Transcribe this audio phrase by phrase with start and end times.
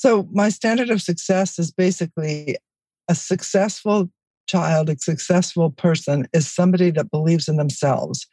[0.00, 2.56] So, my standard of success is basically
[3.08, 4.08] a successful
[4.46, 8.26] child, a successful person is somebody that believes in themselves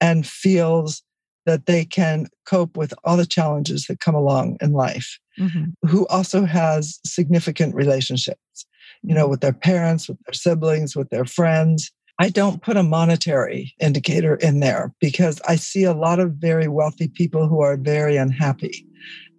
[0.00, 1.00] and feels
[1.46, 5.66] that they can cope with all the challenges that come along in life, mm-hmm.
[5.86, 8.66] who also has significant relationships,
[9.04, 9.30] you know, mm-hmm.
[9.30, 11.92] with their parents, with their siblings, with their friends.
[12.18, 16.66] I don't put a monetary indicator in there because I see a lot of very
[16.66, 18.84] wealthy people who are very unhappy.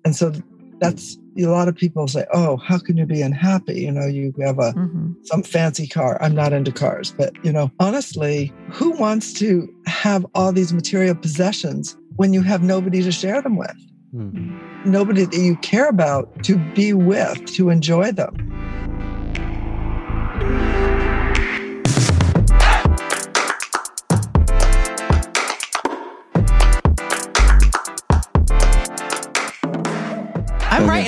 [0.06, 0.32] And so
[0.84, 3.82] that's a lot of people say, "Oh, how can you be unhappy?
[3.82, 5.14] You know, you have a mm-hmm.
[5.24, 6.18] some fancy car.
[6.22, 11.16] I'm not into cars, but you know, honestly, who wants to have all these material
[11.16, 13.76] possessions when you have nobody to share them with?
[14.14, 14.92] Mm-hmm.
[14.92, 18.53] Nobody that you care about to be with, to enjoy them."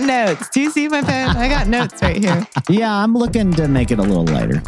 [0.05, 0.49] I'm notes.
[0.49, 1.35] Do you see my pen?
[1.35, 2.47] I got notes right here.
[2.69, 4.61] Yeah, I'm looking to make it a little lighter.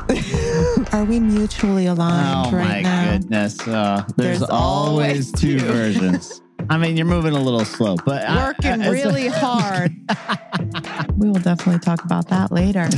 [0.93, 3.01] Are we mutually aligned oh, right now?
[3.01, 3.67] Oh my goodness.
[3.67, 6.41] Uh, there's, there's, always, two versions.
[6.71, 9.95] I mean, you're moving a little slow, but working I, I, really hard.
[11.17, 12.89] we will definitely talk about that later.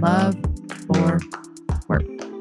[0.00, 0.36] Love
[0.86, 1.20] for
[1.88, 2.31] work.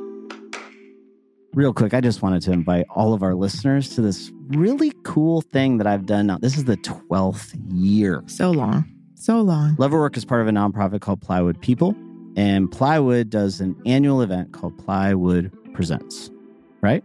[1.53, 5.41] Real quick, I just wanted to invite all of our listeners to this really cool
[5.41, 6.37] thing that I've done now.
[6.37, 8.23] This is the 12th year.
[8.27, 8.85] So long.
[9.15, 9.75] So long.
[9.77, 11.93] Love Work is part of a nonprofit called Plywood People,
[12.37, 16.31] and Plywood does an annual event called Plywood Presents,
[16.79, 17.03] right?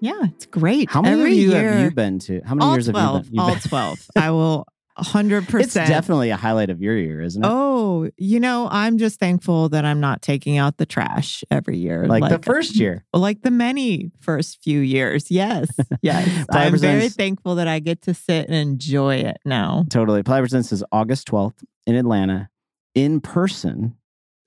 [0.00, 0.90] Yeah, it's great.
[0.90, 2.40] How many Every of you year, have you been to?
[2.44, 3.40] How many years 12, have you been?
[3.40, 4.10] All 12.
[4.16, 5.84] I will hundred percent.
[5.84, 7.48] It's definitely a highlight of your year, isn't it?
[7.48, 12.06] Oh, you know, I'm just thankful that I'm not taking out the trash every year,
[12.06, 15.30] like, like the first year, like the many first few years.
[15.30, 15.68] Yes,
[16.02, 16.46] yes.
[16.50, 19.84] I'm very thankful that I get to sit and enjoy it now.
[19.90, 20.22] Totally.
[20.22, 22.48] Ply Presents is August 12th in Atlanta,
[22.94, 23.96] in person.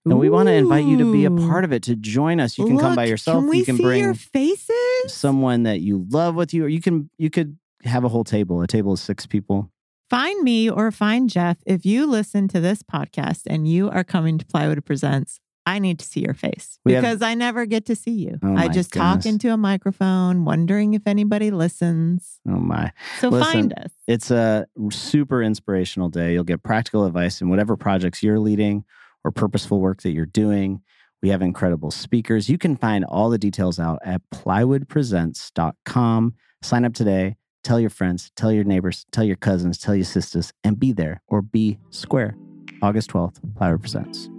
[0.05, 2.57] And we want to invite you to be a part of it, to join us.
[2.57, 3.43] You can Look, come by yourself.
[3.43, 4.75] Can we you can bring your faces.
[5.07, 8.61] Someone that you love with you, or you can you could have a whole table.
[8.61, 9.71] A table of six people
[10.09, 14.39] Find me or find Jeff if you listen to this podcast and you are coming
[14.39, 15.39] to Plywood Presents.
[15.67, 18.39] I need to see your face we because have, I never get to see you.
[18.41, 19.23] Oh I just goodness.
[19.23, 22.39] talk into a microphone, wondering if anybody listens.
[22.47, 22.91] Oh my.
[23.19, 23.91] So Listen, find us.
[24.07, 26.33] It's a super inspirational day.
[26.33, 28.83] You'll get practical advice in whatever projects you're leading
[29.23, 30.81] or purposeful work that you're doing.
[31.21, 32.49] We have incredible speakers.
[32.49, 36.33] You can find all the details out at plywoodpresents.com.
[36.63, 37.35] Sign up today.
[37.63, 41.21] Tell your friends, tell your neighbors, tell your cousins, tell your sisters, and be there
[41.27, 42.37] or be square.
[42.81, 44.29] August 12th, Plywood Presents.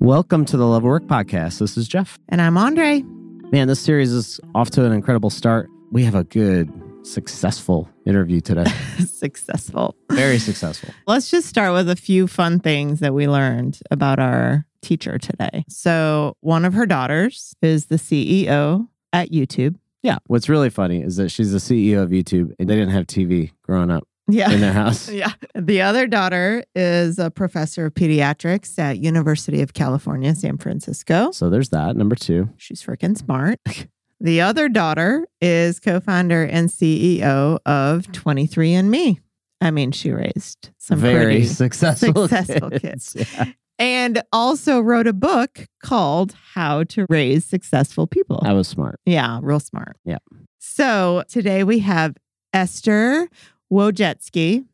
[0.00, 1.60] Welcome to the Love Work Podcast.
[1.60, 2.18] This is Jeff.
[2.28, 3.02] And I'm Andre.
[3.52, 5.70] Man, this series is off to an incredible start.
[5.92, 6.72] We have a good,
[7.06, 8.64] successful interview today.
[9.06, 9.94] successful.
[10.10, 10.92] Very successful.
[11.06, 15.64] Let's just start with a few fun things that we learned about our teacher today.
[15.68, 19.76] So, one of her daughters is the CEO at YouTube.
[20.04, 20.18] Yeah.
[20.26, 23.52] What's really funny is that she's the CEO of YouTube and they didn't have TV
[23.62, 24.06] growing up.
[24.28, 24.50] Yeah.
[24.50, 25.08] In their house.
[25.10, 25.32] yeah.
[25.54, 31.30] The other daughter is a professor of pediatrics at University of California, San Francisco.
[31.30, 31.96] So there's that.
[31.96, 32.50] Number two.
[32.56, 33.58] She's freaking smart.
[34.20, 39.18] the other daughter is co-founder and CEO of 23andMe.
[39.60, 43.12] I mean, she raised some very successful, successful kids.
[43.14, 43.36] kids.
[43.38, 48.40] Yeah and also wrote a book called How to Raise Successful People.
[48.44, 49.00] I was smart.
[49.04, 49.96] Yeah, real smart.
[50.04, 50.18] Yeah.
[50.58, 52.16] So today we have
[52.52, 53.28] Esther
[53.72, 54.64] Wojcicki,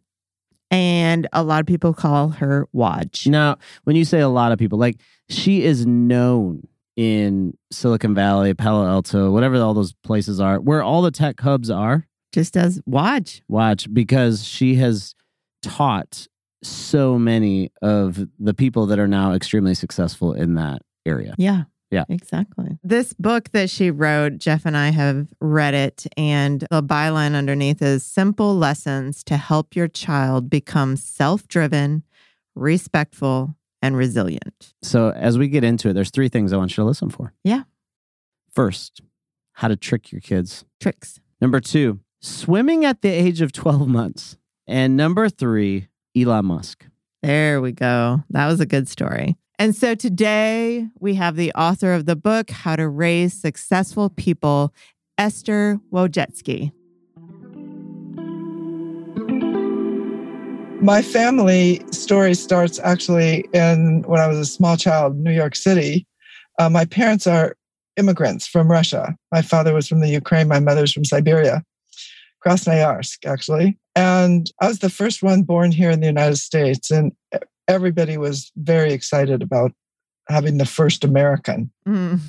[0.70, 3.26] and a lot of people call her Woj.
[3.26, 8.52] Now, when you say a lot of people, like she is known in Silicon Valley,
[8.54, 12.06] Palo Alto, whatever all those places are, where all the tech hubs are.
[12.32, 13.40] Just as Woj.
[13.50, 15.14] Woj, because she has
[15.62, 16.28] taught
[16.62, 21.34] so many of the people that are now extremely successful in that area.
[21.38, 21.64] Yeah.
[21.90, 22.04] Yeah.
[22.08, 22.78] Exactly.
[22.84, 27.82] This book that she wrote, Jeff and I have read it, and the byline underneath
[27.82, 32.04] is simple lessons to help your child become self driven,
[32.54, 34.72] respectful, and resilient.
[34.82, 37.32] So, as we get into it, there's three things I want you to listen for.
[37.42, 37.64] Yeah.
[38.52, 39.00] First,
[39.54, 40.64] how to trick your kids.
[40.80, 41.20] Tricks.
[41.40, 44.36] Number two, swimming at the age of 12 months.
[44.66, 46.86] And number three, Elon Musk.
[47.22, 48.22] There we go.
[48.30, 49.36] That was a good story.
[49.58, 54.72] And so today we have the author of the book, How to Raise Successful People,
[55.18, 56.72] Esther Wojcicki.
[60.82, 65.54] My family story starts actually in when I was a small child in New York
[65.54, 66.06] City.
[66.58, 67.54] Uh, my parents are
[67.98, 69.14] immigrants from Russia.
[69.30, 71.62] My father was from the Ukraine, my mother's from Siberia.
[72.42, 73.76] Krasnoyarsk, actually.
[73.94, 76.90] And I was the first one born here in the United States.
[76.90, 77.12] And
[77.68, 79.72] everybody was very excited about
[80.28, 81.70] having the first American.
[81.86, 82.20] Mm.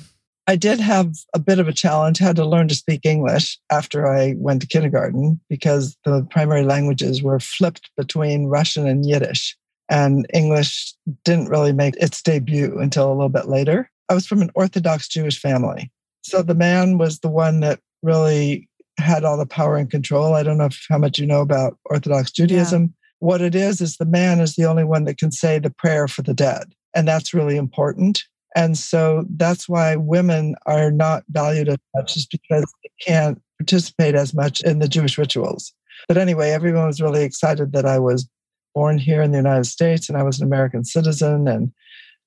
[0.46, 4.08] I did have a bit of a challenge, had to learn to speak English after
[4.08, 9.56] I went to kindergarten because the primary languages were flipped between Russian and Yiddish.
[9.88, 10.94] And English
[11.24, 13.88] didn't really make its debut until a little bit later.
[14.08, 15.92] I was from an Orthodox Jewish family.
[16.22, 18.68] So the man was the one that really
[18.98, 20.34] had all the power and control.
[20.34, 22.82] I don't know if, how much you know about Orthodox Judaism.
[22.82, 22.88] Yeah.
[23.20, 26.08] What it is, is the man is the only one that can say the prayer
[26.08, 26.74] for the dead.
[26.94, 28.22] And that's really important.
[28.54, 34.14] And so that's why women are not valued as much, is because they can't participate
[34.14, 35.72] as much in the Jewish rituals.
[36.08, 38.28] But anyway, everyone was really excited that I was
[38.74, 41.46] born here in the United States and I was an American citizen.
[41.46, 41.72] And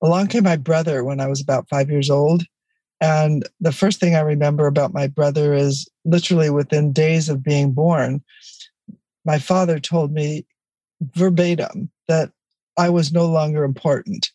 [0.02, 2.44] along came my brother when I was about five years old.
[3.06, 7.72] And the first thing I remember about my brother is literally within days of being
[7.72, 8.24] born,
[9.26, 10.46] my father told me
[11.02, 12.32] verbatim that
[12.78, 14.32] I was no longer important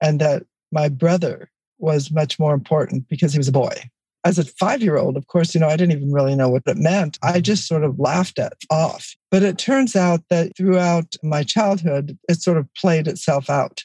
[0.00, 3.74] and that my brother was much more important because he was a boy.
[4.24, 6.62] As a five year old, of course, you know, I didn't even really know what
[6.66, 7.18] it meant.
[7.22, 7.40] I mm-hmm.
[7.40, 9.14] just sort of laughed it off.
[9.30, 13.84] But it turns out that throughout my childhood, it sort of played itself out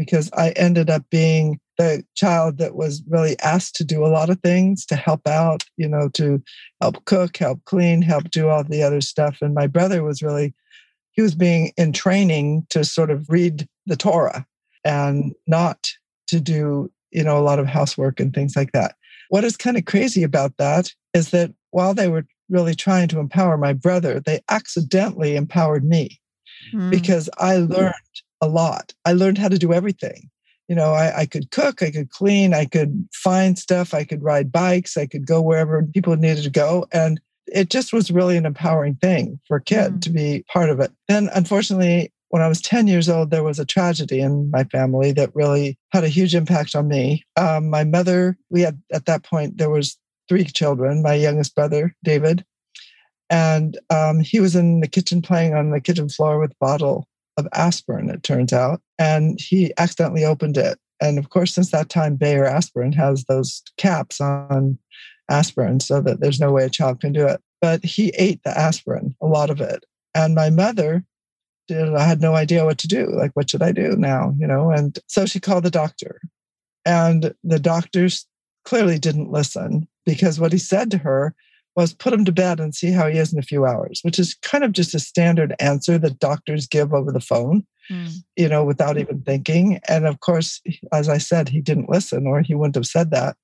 [0.00, 4.30] because I ended up being the child that was really asked to do a lot
[4.30, 6.42] of things to help out, you know, to
[6.80, 9.36] help cook, help clean, help do all the other stuff.
[9.42, 10.54] And my brother was really,
[11.12, 14.46] he was being in training to sort of read the Torah
[14.86, 15.90] and not
[16.28, 18.94] to do, you know, a lot of housework and things like that.
[19.28, 23.18] What is kind of crazy about that is that while they were really trying to
[23.18, 26.18] empower my brother, they accidentally empowered me
[26.72, 26.90] mm.
[26.90, 27.92] because I learned
[28.40, 28.94] a lot.
[29.04, 30.30] I learned how to do everything.
[30.68, 34.22] You know, I, I, could cook, I could clean, I could find stuff, I could
[34.22, 36.86] ride bikes, I could go wherever people needed to go.
[36.92, 40.02] And it just was really an empowering thing for a kid mm.
[40.02, 40.92] to be part of it.
[41.08, 45.10] Then, unfortunately, when I was 10 years old, there was a tragedy in my family
[45.12, 47.24] that really had a huge impact on me.
[47.36, 49.98] Um, my mother, we had at that point, there was
[50.28, 52.44] three children, my youngest brother, David,
[53.28, 57.08] and um, he was in the kitchen playing on the kitchen floor with a bottle
[57.40, 60.78] of aspirin, it turns out, and he accidentally opened it.
[61.00, 64.78] And of course, since that time, Bayer aspirin has those caps on
[65.30, 67.40] aspirin so that there's no way a child can do it.
[67.60, 69.84] But he ate the aspirin, a lot of it.
[70.14, 71.04] And my mother
[71.68, 73.06] did, I had no idea what to do.
[73.06, 74.34] Like, what should I do now?
[74.38, 76.20] You know, and so she called the doctor.
[76.84, 78.26] And the doctors
[78.64, 81.34] clearly didn't listen because what he said to her
[81.80, 84.18] was put him to bed and see how he is in a few hours, which
[84.18, 88.12] is kind of just a standard answer that doctors give over the phone, mm.
[88.36, 89.80] you know, without even thinking.
[89.88, 90.60] And of course,
[90.92, 93.36] as I said, he didn't listen or he wouldn't have said that.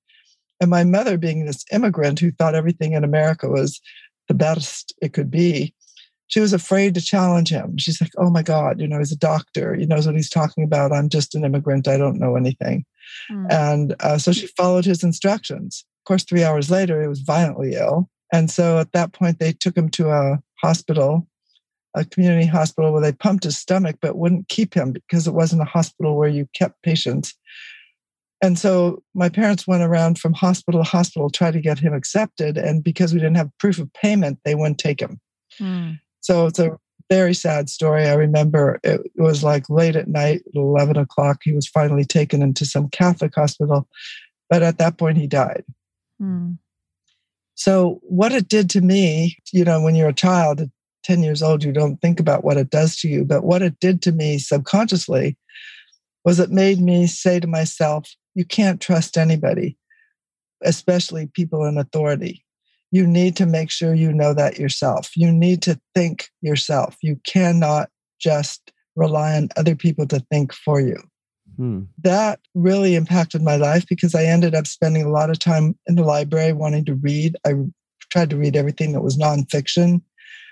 [0.59, 3.79] And my mother, being this immigrant who thought everything in America was
[4.27, 5.73] the best it could be,
[6.27, 7.77] she was afraid to challenge him.
[7.77, 9.75] She's like, oh my God, you know, he's a doctor.
[9.75, 10.91] He knows what he's talking about.
[10.91, 11.87] I'm just an immigrant.
[11.87, 12.85] I don't know anything.
[13.31, 13.47] Mm.
[13.49, 15.85] And uh, so she followed his instructions.
[16.01, 18.09] Of course, three hours later, he was violently ill.
[18.31, 21.27] And so at that point, they took him to a hospital,
[21.95, 25.61] a community hospital where they pumped his stomach, but wouldn't keep him because it wasn't
[25.61, 27.35] a hospital where you kept patients.
[28.41, 32.57] And so my parents went around from hospital to hospital, trying to get him accepted.
[32.57, 35.19] And because we didn't have proof of payment, they wouldn't take him.
[35.59, 35.99] Mm.
[36.19, 36.77] So it's a
[37.09, 38.07] very sad story.
[38.07, 41.39] I remember it was like late at night, 11 o'clock.
[41.43, 43.87] He was finally taken into some Catholic hospital,
[44.49, 45.63] but at that point, he died.
[46.21, 46.57] Mm.
[47.57, 50.61] So, what it did to me, you know, when you're a child
[51.03, 53.79] 10 years old, you don't think about what it does to you, but what it
[53.79, 55.37] did to me subconsciously
[56.23, 59.77] was it made me say to myself, you can't trust anybody,
[60.63, 62.45] especially people in authority
[62.91, 65.11] you need to make sure you know that yourself.
[65.15, 66.95] You need to think yourself.
[67.01, 70.97] You cannot just rely on other people to think for you.
[71.57, 71.83] Hmm.
[72.03, 75.95] That really impacted my life because I ended up spending a lot of time in
[75.95, 77.35] the library wanting to read.
[77.45, 77.53] I
[78.11, 80.01] tried to read everything that was nonfiction.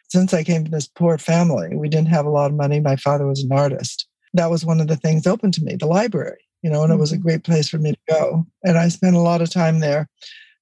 [0.10, 2.80] Since I came from this poor family, we didn't have a lot of money.
[2.80, 4.08] My father was an artist.
[4.34, 6.98] That was one of the things open to me, the library, you know, and mm-hmm.
[6.98, 7.22] it was a hmm.
[7.22, 8.46] great place for me to go.
[8.64, 10.10] And I spent a lot of time there.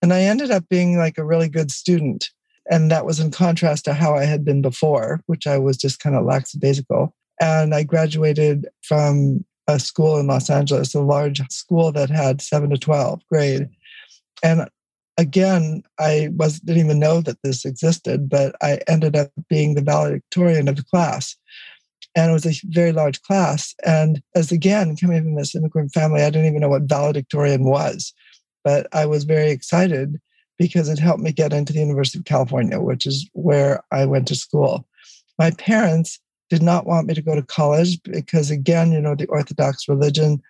[0.01, 2.29] And I ended up being like a really good student.
[2.69, 5.99] And that was in contrast to how I had been before, which I was just
[5.99, 7.15] kind of lackadaisical.
[7.39, 12.69] And I graduated from a school in Los Angeles, a large school that had seven
[12.69, 13.69] to 12 grade.
[14.43, 14.67] And
[15.17, 19.81] again, I was didn't even know that this existed, but I ended up being the
[19.81, 21.35] valedictorian of the class.
[22.15, 23.73] And it was a very large class.
[23.85, 28.13] And as again, coming from this immigrant family, I didn't even know what valedictorian was.
[28.63, 30.19] But I was very excited
[30.57, 34.27] because it helped me get into the University of California, which is where I went
[34.27, 34.87] to school.
[35.39, 36.19] My parents
[36.49, 40.41] did not want me to go to college because, again, you know, the Orthodox religion,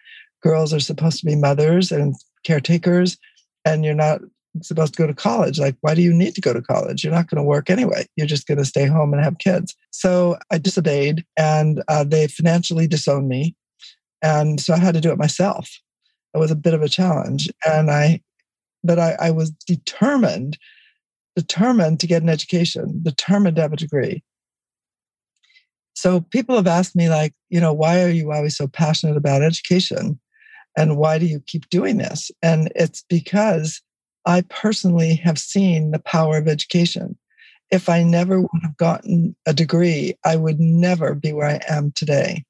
[0.42, 3.18] girls are supposed to be mothers and caretakers,
[3.66, 4.20] and you're not
[4.62, 5.60] supposed to go to college.
[5.60, 7.04] Like, why do you need to go to college?
[7.04, 8.06] You're not going to work anyway.
[8.16, 9.76] You're just going to stay home and have kids.
[9.92, 13.56] So I disobeyed, and uh, they financially disowned me.
[14.22, 15.70] And so I had to do it myself.
[16.34, 17.50] It was a bit of a challenge.
[17.66, 18.22] And I,
[18.84, 20.58] but I, I was determined,
[21.36, 24.24] determined to get an education, determined to have a degree.
[26.04, 29.42] So people have asked me, like, you know, why are you always so passionate about
[29.42, 30.20] education?
[30.78, 32.30] And why do you keep doing this?
[32.42, 33.82] And it's because
[34.26, 37.18] I personally have seen the power of education.
[37.72, 41.94] If I never would have gotten a degree, I would never be where I am
[41.96, 42.44] today.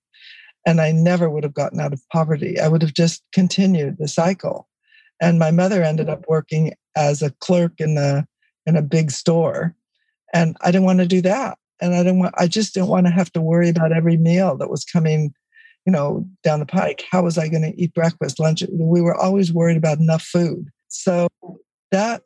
[0.65, 2.59] And I never would have gotten out of poverty.
[2.59, 4.67] I would have just continued the cycle.
[5.21, 8.25] And my mother ended up working as a clerk in a
[8.65, 9.75] in a big store.
[10.33, 11.59] And I didn't want to do that.
[11.83, 14.55] And I didn't want I just didn't want to have to worry about every meal
[14.57, 15.33] that was coming,
[15.85, 17.03] you know, down the pike.
[17.11, 18.63] How was I going to eat breakfast, lunch?
[18.71, 20.69] We were always worried about enough food.
[20.87, 21.27] So
[21.91, 22.23] that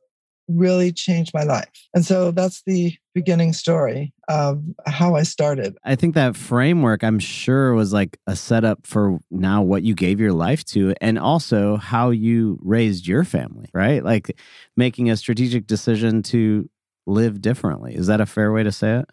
[0.48, 1.68] really changed my life.
[1.94, 5.76] And so that's the beginning story of how I started.
[5.84, 10.20] I think that framework, I'm sure, was like a setup for now what you gave
[10.20, 14.04] your life to, and also how you raised your family, right?
[14.04, 14.40] Like
[14.78, 16.70] making a strategic decision to
[17.08, 17.96] live differently.
[17.96, 19.10] Is that a fair way to say it?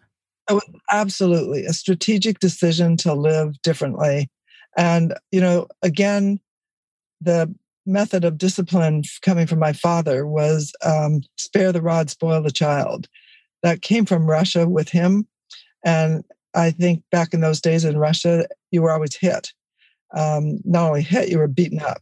[0.47, 0.61] Oh,
[0.91, 1.65] absolutely.
[1.65, 4.29] A strategic decision to live differently.
[4.77, 6.39] And, you know, again,
[7.21, 7.53] the
[7.85, 13.07] method of discipline coming from my father was um, spare the rod, spoil the child.
[13.63, 15.27] That came from Russia with him.
[15.83, 16.23] And
[16.53, 19.51] I think back in those days in Russia, you were always hit.
[20.15, 22.01] Um, not only hit, you were beaten up.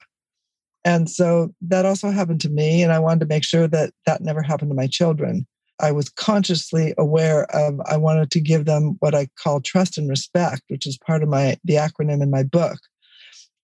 [0.83, 2.83] And so that also happened to me.
[2.83, 5.47] And I wanted to make sure that that never happened to my children.
[5.83, 10.09] I was consciously aware of I wanted to give them what I call trust and
[10.09, 12.79] respect, which is part of my the acronym in my book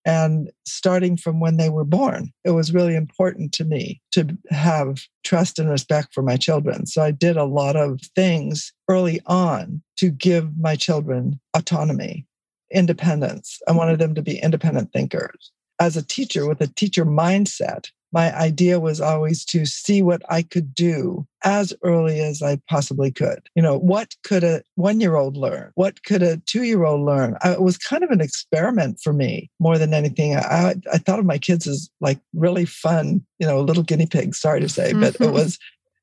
[0.04, 5.02] and starting from when they were born it was really important to me to have
[5.24, 6.86] trust and respect for my children.
[6.86, 12.26] So i did a lot of things early on to give my children autonomy
[12.70, 13.58] independence.
[13.68, 14.00] I wanted mm-hmm.
[14.00, 15.52] them to be independent thinkers.
[15.78, 20.42] As a teacher with a teacher mindset my idea was always to see what I
[20.42, 23.48] could do as early as I possibly could.
[23.54, 25.70] You know, what could a one year old learn?
[25.74, 27.36] What could a two year old learn?
[27.42, 30.36] I, it was kind of an experiment for me more than anything.
[30.36, 34.40] I, I thought of my kids as like really fun, you know, little guinea pigs,
[34.40, 35.58] sorry to say, but it was.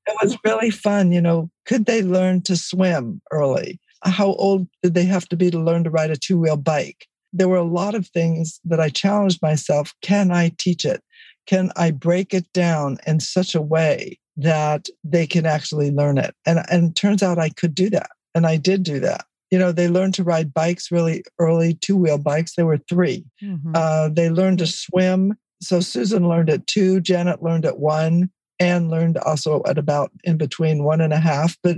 [0.09, 1.11] It was really fun.
[1.11, 3.77] You know, could they learn to swim early?
[4.03, 7.07] How old did they have to be to learn to ride a two wheel bike?
[7.33, 9.93] There were a lot of things that I challenged myself.
[10.01, 11.03] Can I teach it?
[11.48, 16.36] Can I break it down in such a way that they can actually learn it?
[16.46, 18.12] And, and turns out I could do that.
[18.36, 19.25] And I did do that.
[19.50, 22.56] You know, they learned to ride bikes really early, two wheel bikes.
[22.56, 23.72] They were 3 mm-hmm.
[23.74, 25.36] uh, they learned to swim.
[25.62, 30.38] So Susan learned at two, Janet learned at one, and learned also at about in
[30.38, 31.58] between one and a half.
[31.63, 31.77] But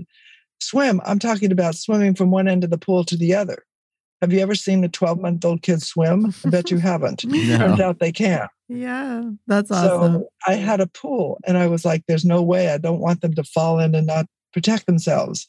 [0.60, 3.64] swim, I'm talking about swimming from one end of the pool to the other.
[4.22, 6.34] Have you ever seen a 12 month old kid swim?
[6.46, 7.26] I bet you haven't.
[7.28, 7.58] no.
[7.58, 8.48] Turns out they can.
[8.68, 10.14] Yeah, that's awesome.
[10.14, 13.22] So I had a pool and I was like, there's no way I don't want
[13.22, 15.48] them to fall in and not protect themselves.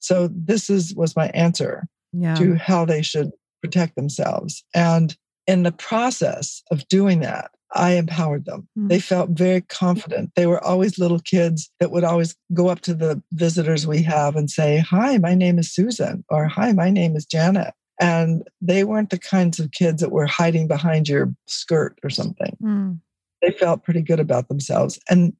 [0.00, 2.34] So this is was my answer yeah.
[2.36, 3.30] to how they should
[3.62, 4.64] protect themselves.
[4.74, 8.68] And in the process of doing that, I empowered them.
[8.78, 8.88] Mm-hmm.
[8.88, 10.30] They felt very confident.
[10.34, 14.36] They were always little kids that would always go up to the visitors we have
[14.36, 17.74] and say, Hi, my name is Susan, or Hi, my name is Janet.
[18.00, 22.56] And they weren't the kinds of kids that were hiding behind your skirt or something.
[22.62, 23.00] Mm.
[23.42, 24.98] They felt pretty good about themselves.
[25.08, 25.32] And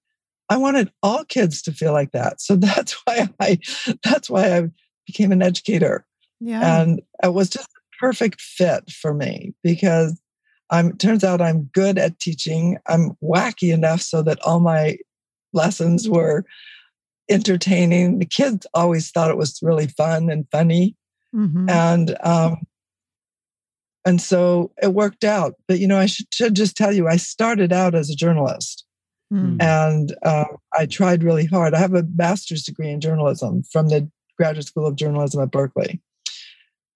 [0.49, 2.41] I wanted all kids to feel like that.
[2.41, 3.59] So that's why I
[4.03, 4.71] that's why I
[5.07, 6.07] became an educator.
[6.41, 6.83] Yeah.
[6.83, 10.21] And it was just a perfect fit for me because
[10.71, 12.79] I'm turns out I'm good at teaching.
[12.87, 14.99] I'm wacky enough so that all my
[15.53, 16.45] lessons were
[17.29, 18.19] entertaining.
[18.19, 20.97] The kids always thought it was really fun and funny.
[21.37, 21.69] Mm-hmm.
[21.69, 22.57] And um,
[24.05, 25.55] and so it worked out.
[25.69, 28.85] But you know, I should, should just tell you, I started out as a journalist,
[29.33, 29.61] mm.
[29.61, 31.75] and uh, I tried really hard.
[31.75, 36.01] I have a master's degree in journalism from the Graduate School of Journalism at Berkeley,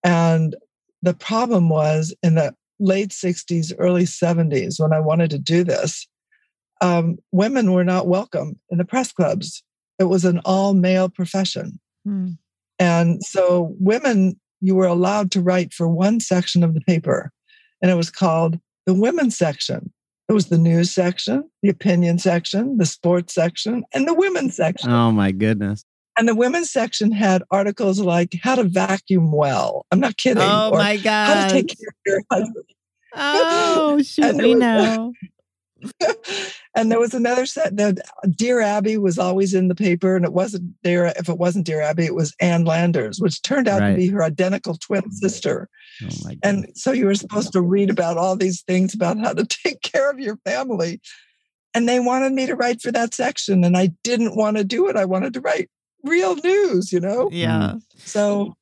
[0.04, 0.56] and
[1.02, 6.06] the problem was in the late 60s, early 70s, when I wanted to do this,
[6.80, 9.62] um, women were not welcome in the press clubs.
[9.99, 11.78] It was an all male profession.
[12.09, 12.38] Mm.
[12.81, 17.31] And so women, you were allowed to write for one section of the paper,
[17.81, 19.93] and it was called the women's section.
[20.29, 24.91] It was the news section, the opinion section, the sports section, and the women's section.
[24.91, 25.85] Oh my goodness.
[26.19, 29.87] And the women's section had articles like how to vacuum well.
[29.91, 30.43] I'm not kidding.
[30.43, 32.65] Oh or my How to take care of your husband.
[33.15, 35.13] Oh, shoot, we know.
[36.75, 37.99] And there was another set that
[38.37, 41.13] Dear Abby was always in the paper, and it wasn't Dear.
[41.17, 43.91] If it wasn't Dear Abby, it was Ann Landers, which turned out Right.
[43.91, 45.69] to be her identical twin oh sister.
[46.03, 46.39] Oh my.
[46.43, 49.83] And so you were supposed to read about all these things about how to take
[49.83, 51.01] care of your family.
[51.75, 54.89] And they wanted me to write for that section, and I didn't want to do
[54.89, 54.97] it.
[54.97, 55.69] I wanted to write
[56.03, 57.27] real news, you know.
[57.27, 57.37] Mm-hmm.
[57.37, 57.75] Yeah.
[57.99, 58.57] So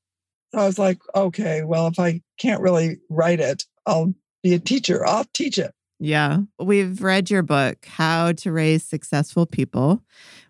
[0.54, 5.06] I was like, okay, well, if I can't really write it, I'll be a teacher.
[5.06, 5.72] I'll teach it.
[6.00, 6.38] Yeah.
[6.60, 10.02] We've read your book, How to Raise Successful People,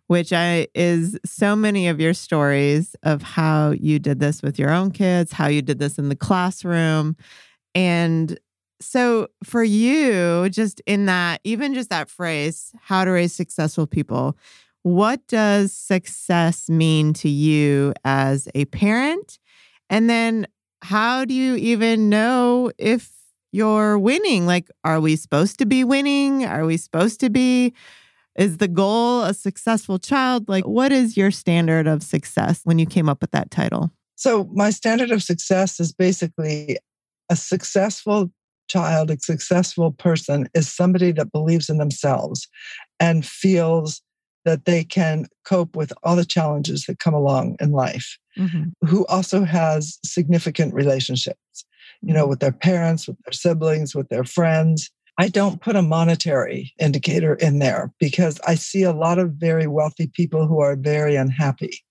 [0.07, 4.71] which I is so many of your stories of how you did this with your
[4.71, 7.17] own kids, how you did this in the classroom.
[7.75, 8.38] And
[8.81, 14.37] so for you, just in that, even just that phrase, how to raise successful people,
[14.83, 19.38] what does success mean to you as a parent?
[19.90, 20.47] And then
[20.83, 23.11] how do you even know if
[23.52, 24.47] you're winning?
[24.47, 26.45] Like, are we supposed to be winning?
[26.45, 27.73] Are we supposed to be?
[28.37, 30.49] Is the goal a successful child?
[30.49, 33.90] Like, what is your standard of success when you came up with that title?
[34.14, 36.78] So my standard of success is basically
[37.28, 38.31] a successful
[38.69, 42.49] child, a successful person is somebody that believes in themselves
[43.00, 44.02] and feels
[44.45, 48.64] that they can cope with all the challenges that come along in life, mm-hmm.
[48.87, 51.64] who also has significant relationships,
[52.02, 54.90] you know, with their parents, with their siblings, with their friends.
[55.21, 59.67] I don't put a monetary indicator in there because I see a lot of very
[59.67, 61.83] wealthy people who are very unhappy.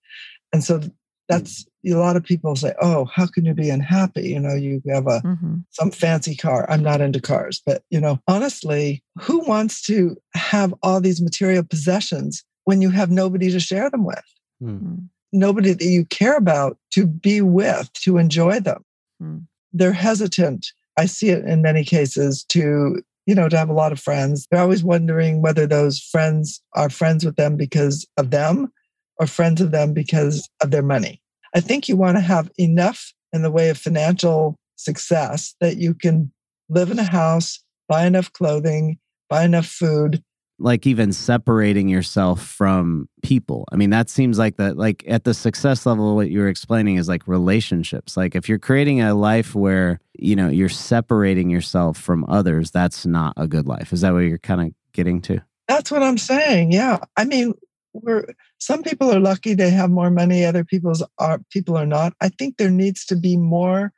[0.52, 0.80] And so
[1.28, 4.30] that's a lot of people say, "Oh, how can you be unhappy?
[4.30, 5.64] You know, you have a Mhm.
[5.70, 6.64] some fancy car.
[6.70, 11.64] I'm not into cars, but you know, honestly, who wants to have all these material
[11.64, 14.24] possessions when you have nobody to share them with?
[14.62, 15.08] Mm.
[15.32, 18.82] Nobody that you care about to be with, to enjoy them.
[19.20, 19.38] Hmm.
[19.72, 20.66] They're hesitant.
[20.96, 24.46] I see it in many cases to, you know, to have a lot of friends.
[24.50, 28.72] They're always wondering whether those friends are friends with them because of them
[29.18, 31.20] or friends of them because of their money.
[31.54, 35.94] I think you want to have enough in the way of financial success that you
[35.94, 36.32] can
[36.68, 40.22] live in a house, buy enough clothing, buy enough food.
[40.58, 43.64] Like even separating yourself from people.
[43.72, 46.96] I mean, that seems like that like at the success level what you were explaining
[46.96, 48.16] is like relationships.
[48.16, 53.06] Like if you're creating a life where, you know, you're separating yourself from others, that's
[53.06, 53.92] not a good life.
[53.92, 55.40] Is that what you're kind of getting to?
[55.68, 56.72] That's what I'm saying.
[56.72, 56.98] Yeah.
[57.16, 57.54] I mean,
[57.92, 58.26] we're
[58.58, 62.14] some people are lucky they have more money, other people's are people are not.
[62.20, 63.92] I think there needs to be more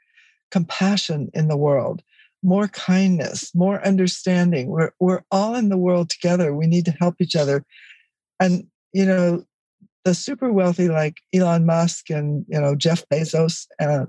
[0.51, 2.03] compassion in the world,
[2.43, 4.69] more kindness, more understanding.
[4.69, 6.55] We're we're all in the world together.
[6.55, 7.65] We need to help each other.
[8.39, 9.45] And you know,
[10.05, 14.07] the super wealthy like Elon Musk and you know Jeff Bezos uh,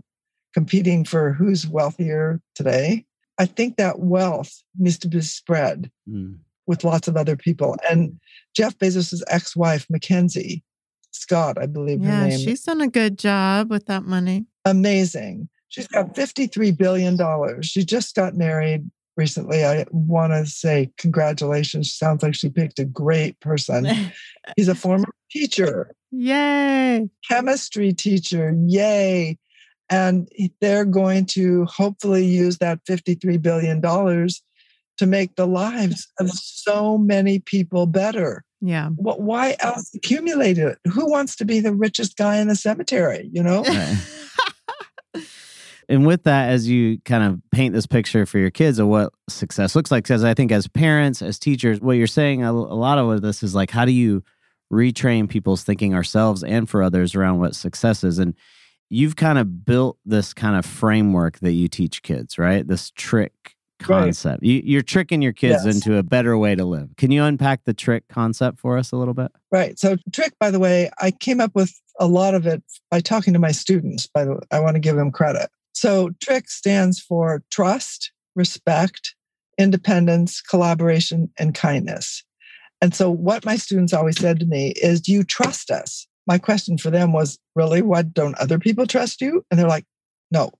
[0.53, 3.05] competing for who's wealthier today.
[3.37, 6.37] I think that wealth needs to be spread Mm.
[6.67, 7.75] with lots of other people.
[7.89, 8.19] And
[8.55, 10.63] Jeff Bezos' ex-wife, Mackenzie
[11.11, 14.45] Scott, I believe her Yeah, name, she's done a good job with that money.
[14.65, 15.49] amazing.
[15.71, 17.17] She's got $53 billion.
[17.61, 19.65] She just got married recently.
[19.65, 21.93] I want to say congratulations.
[21.93, 23.87] Sounds like she picked a great person.
[24.57, 27.09] He's a former teacher, Yay.
[27.27, 28.53] chemistry teacher.
[28.67, 29.37] Yay.
[29.89, 30.27] And
[30.59, 37.39] they're going to hopefully use that $53 billion to make the lives of so many
[37.39, 38.43] people better.
[38.59, 38.89] Yeah.
[38.89, 40.77] Wh- Why else accumulate it?
[40.93, 43.29] Who wants to be the richest guy in the cemetery?
[43.31, 43.63] You know?
[43.63, 43.97] Right.
[45.89, 49.13] and with that, as you kind of paint this picture for your kids of what
[49.29, 52.97] success looks like, because I think as parents, as teachers, what you're saying, a, lot
[52.97, 54.23] of this is like, how do you
[54.71, 58.19] retrain people's thinking ourselves and for others around what success is?
[58.19, 58.35] And
[58.89, 62.67] you've kind of built this kind of framework that you teach kids, right?
[62.67, 63.33] This trick
[63.87, 64.03] Right.
[64.03, 64.43] concept.
[64.43, 65.75] You, you're tricking your kids Yes.
[65.75, 66.89] into a better way to live.
[66.97, 69.31] Can you unpack the trick concept for us a little bit?
[69.51, 69.79] Right.
[69.79, 73.33] So trick, by the way, I came up with a lot of it by talking
[73.33, 74.05] to my students.
[74.05, 75.49] By the way, I want to give them credit.
[75.73, 79.15] So trick stands for trust, respect,
[79.57, 82.23] independence, collaboration, and kindness.
[82.81, 86.07] And so what my students always said to me is, Do you trust us?
[86.27, 87.81] My question for them was, Really?
[87.81, 89.45] What don't other people trust you?
[89.49, 89.85] And they're like,
[90.31, 90.51] No.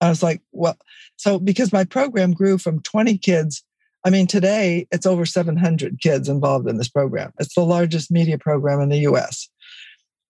[0.00, 0.76] I was like, Well,
[1.16, 3.62] so because my program grew from 20 kids
[4.04, 7.32] I mean, today it's over 700 kids involved in this program.
[7.38, 9.48] It's the largest media program in the US.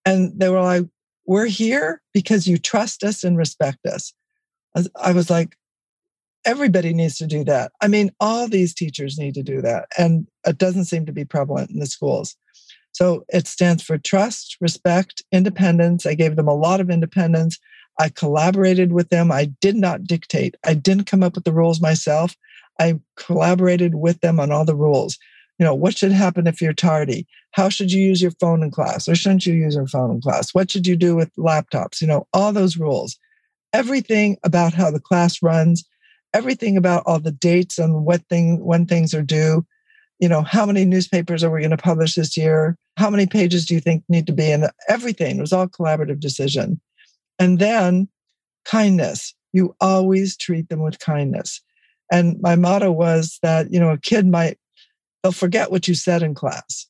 [0.05, 0.83] And they were like,
[1.25, 4.13] We're here because you trust us and respect us.
[4.75, 5.57] I was- like,
[6.45, 7.71] everybody needs to do that.
[7.81, 9.85] I mean, all these teachers need to do that.
[9.97, 12.35] And it doesn't seem to be prevalent in the schools.
[12.93, 16.05] So it stands for trust, respect, independence.
[16.05, 17.59] I gave them a lot of independence.
[17.99, 19.31] I collaborated with them.
[19.31, 20.55] I did not dictate.
[20.65, 22.35] I didn't come up with the rules myself.
[22.79, 25.17] I collaborated with them on all the rules.
[25.59, 27.27] You know, what should happen if you're tardy?
[27.51, 30.21] How should you use your phone in class or shouldn't you use your phone in
[30.21, 30.55] class?
[30.55, 32.01] What should you do with laptops?
[32.01, 33.17] You know, all those rules.
[33.73, 35.83] Everything about how the class runs,
[36.33, 39.65] everything about all the dates and what thing when things are due.
[40.19, 42.77] You know, how many newspapers are we going to publish this year?
[42.97, 46.19] How many pages do you think need to be And Everything it was all collaborative
[46.19, 46.79] decision.
[47.39, 48.07] And then
[48.65, 49.33] kindness.
[49.53, 51.61] You always treat them with kindness.
[52.11, 54.59] And my motto was that, you know, a kid might,
[55.23, 56.87] they'll forget what you said in class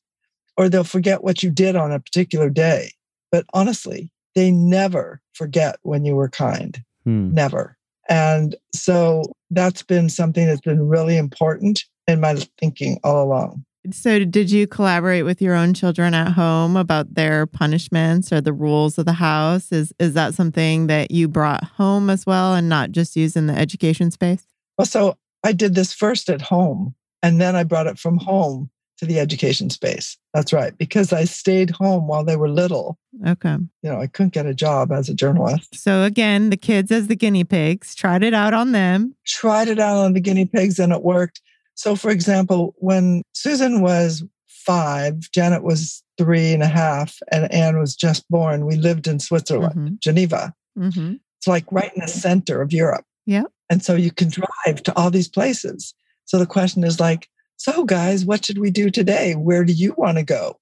[0.56, 2.92] or they'll forget what you did on a particular day.
[3.30, 6.82] But honestly, they never forget when you were kind.
[7.04, 7.32] Hmm.
[7.32, 7.76] Never.
[8.08, 13.64] And so that's been something that's been really important in my thinking all along.
[13.90, 18.52] So, did you collaborate with your own children at home about their punishments or the
[18.52, 19.72] rules of the house?
[19.72, 23.48] Is is that something that you brought home as well, and not just use in
[23.48, 24.46] the education space?
[24.78, 28.70] Well, so I did this first at home, and then I brought it from home
[29.02, 30.16] to the education space.
[30.32, 32.98] That's right, because I stayed home while they were little.
[33.26, 33.56] Okay.
[33.82, 35.74] You know, I couldn't get a job as a journalist.
[35.74, 39.16] So again, the kids as the guinea pigs, tried it out on them.
[39.26, 41.42] Tried it out on the guinea pigs and it worked.
[41.74, 47.80] So, for example, when Susan was five, Janet was three and a half, and Anne
[47.80, 49.94] was just born, we lived in Switzerland, mm-hmm.
[49.98, 50.54] Geneva.
[50.78, 51.14] Mm-hmm.
[51.38, 53.04] It's like right in the center of Europe.
[53.26, 53.44] Yeah.
[53.68, 55.92] And so you can drive to all these places.
[56.26, 57.28] So the question is like,
[57.62, 59.34] so guys, what should we do today?
[59.34, 60.58] Where do you want to go?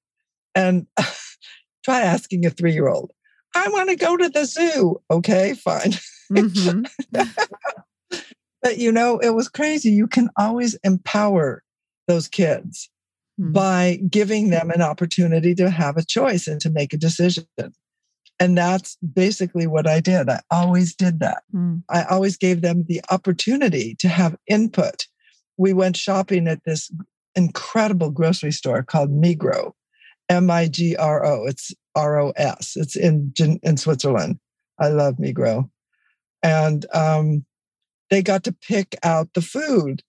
[0.55, 0.87] And
[1.85, 3.11] try asking a three year old,
[3.55, 5.01] I want to go to the zoo.
[5.11, 5.93] Okay, fine.
[6.31, 6.85] Mm-hmm.
[8.63, 9.91] But you know, it was crazy.
[9.91, 11.65] You can always empower
[12.07, 12.89] those kids
[13.41, 13.53] mm-hmm.
[13.53, 17.47] by giving them an opportunity to have a choice and to make a decision.
[18.39, 20.29] And that's basically what I did.
[20.29, 21.43] I always did that.
[21.55, 21.83] Mm.
[21.91, 25.07] I always gave them the opportunity to have input.
[25.61, 26.91] We went shopping at this
[27.35, 29.73] incredible grocery store called Migro,
[30.31, 31.45] M I G R O.
[31.45, 32.73] It's R O S.
[32.77, 34.39] It's in in Switzerland.
[34.79, 35.69] I love Migro,
[36.43, 37.45] and um,
[38.09, 40.03] they got to pick out the food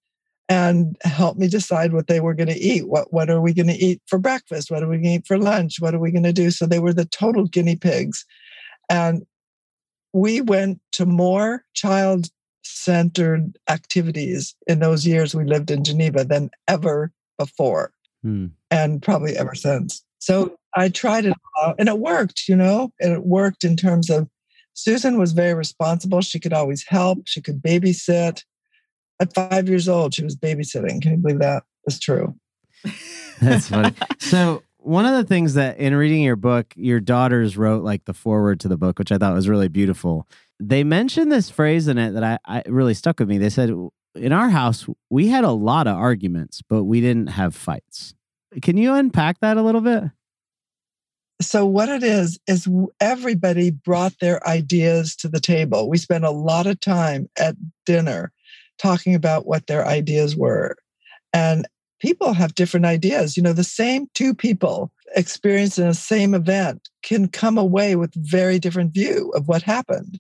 [0.48, 2.88] and help me decide what they were going to eat.
[2.88, 4.72] What what are we going to eat for breakfast?
[4.72, 5.82] What are we going to eat for lunch?
[5.82, 6.50] What are we going to do?
[6.50, 8.26] So they were the total guinea pigs.
[8.90, 9.24] And
[10.14, 12.28] we went to more child
[12.64, 17.92] centered activities in those years we lived in Geneva than ever before
[18.24, 18.48] hmm.
[18.70, 20.04] and probably ever since.
[20.20, 21.34] So I tried it
[21.80, 24.28] and it worked, you know, and it worked in terms of
[24.74, 26.22] Susan was very responsible.
[26.22, 28.44] She could always help, she could babysit.
[29.20, 31.02] At five years old, she was babysitting.
[31.02, 31.64] Can you believe that?
[32.00, 32.36] True.
[33.42, 33.94] That's funny.
[34.20, 38.14] so, one of the things that in reading your book, your daughters wrote like the
[38.14, 40.28] foreword to the book, which I thought was really beautiful.
[40.62, 43.40] They mentioned this phrase in it that I, I really stuck with me.
[43.40, 43.72] They said,
[44.16, 48.14] In our house, we had a lot of arguments, but we didn't have fights.
[48.62, 50.04] Can you unpack that a little bit?
[51.42, 52.70] so what it is is
[53.00, 58.32] everybody brought their ideas to the table we spent a lot of time at dinner
[58.78, 60.76] talking about what their ideas were
[61.34, 61.68] and
[62.00, 67.28] people have different ideas you know the same two people experiencing the same event can
[67.28, 70.20] come away with very different view of what happened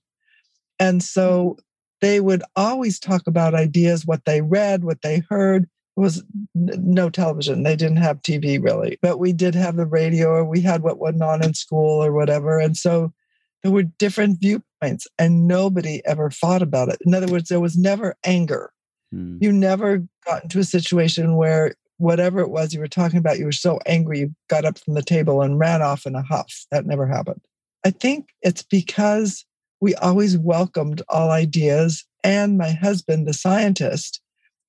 [0.81, 1.57] and so
[2.01, 6.23] they would always talk about ideas what they read what they heard was
[6.55, 7.61] no television.
[7.61, 10.97] They didn't have TV really, but we did have the radio or we had what
[10.97, 12.59] went on in school or whatever.
[12.59, 13.13] And so
[13.61, 16.97] there were different viewpoints and nobody ever fought about it.
[17.05, 18.71] In other words, there was never anger.
[19.11, 19.37] Hmm.
[19.39, 23.45] You never got into a situation where whatever it was you were talking about, you
[23.45, 26.65] were so angry you got up from the table and ran off in a huff.
[26.71, 27.41] That never happened.
[27.85, 29.45] I think it's because
[29.81, 32.05] we always welcomed all ideas.
[32.23, 34.21] And my husband, the scientist,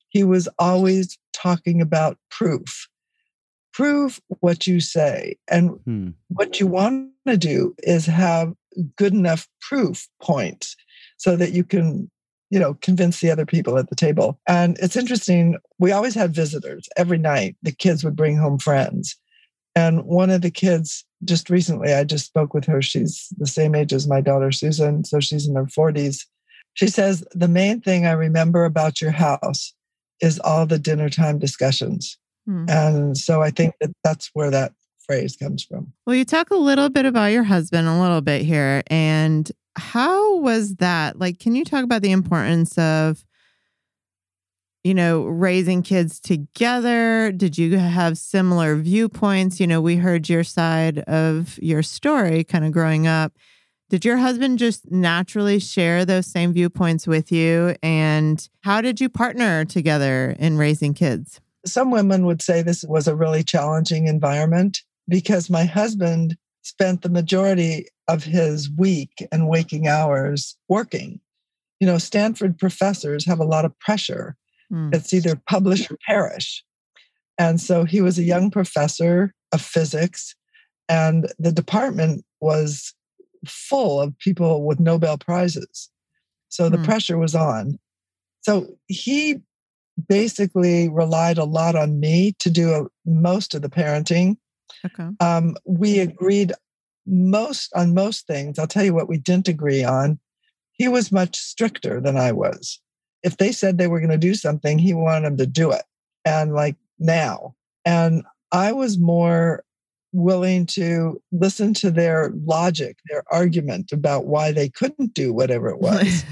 [0.09, 2.89] he was always talking about proof.
[3.73, 5.37] Prove what you say.
[5.49, 6.09] And hmm.
[6.29, 8.55] what you want to do is have
[8.97, 10.77] good enough proof points
[11.19, 12.11] so that you can
[12.51, 16.35] you know convince the other people at the table and it's interesting we always had
[16.35, 19.17] visitors every night the kids would bring home friends
[19.75, 23.75] and one of the kids just recently i just spoke with her she's the same
[23.75, 26.25] age as my daughter susan so she's in her 40s
[26.75, 29.75] she says the main thing i remember about your house
[30.23, 32.17] is all the dinner time discussions.
[32.47, 32.65] Hmm.
[32.69, 34.73] And so I think that that's where that
[35.05, 35.93] phrase comes from.
[36.07, 38.83] Well, you talk a little bit about your husband a little bit here.
[38.87, 41.19] And how was that?
[41.19, 43.25] Like, can you talk about the importance of
[44.85, 47.33] you know, raising kids together?
[47.33, 49.61] Did you have similar viewpoints?
[49.61, 53.33] You know, we heard your side of your story kind of growing up.
[53.91, 57.77] Did your husband just naturally share those same viewpoints with you?
[57.83, 61.41] And how did you partner together in raising kids?
[61.67, 67.09] Some women would say this was a really challenging environment because my husband spent the
[67.09, 71.21] majority of his week and waking hours working.
[71.79, 74.37] You know, Stanford professors have a lot of pressure.
[74.73, 74.95] Mm.
[74.95, 76.65] It's either publish or perish.
[77.39, 80.35] And so he was a young professor of physics,
[80.89, 82.95] and the department was
[83.47, 85.91] full of people with Nobel Prizes.
[86.49, 86.85] So the mm.
[86.85, 87.79] pressure was on.
[88.43, 89.41] So he
[90.09, 94.37] basically relied a lot on me to do a, most of the parenting.
[94.85, 95.09] Okay.
[95.21, 96.53] Um, we agreed
[97.07, 98.59] most on most things.
[98.59, 100.19] I'll tell you what we didn't agree on.
[100.73, 102.81] He was much stricter than I was.
[103.23, 105.83] If they said they were going to do something, he wanted them to do it
[106.25, 107.55] and like now.
[107.85, 109.65] And I was more
[110.13, 115.79] willing to listen to their logic, their argument about why they couldn't do whatever it
[115.81, 116.25] was.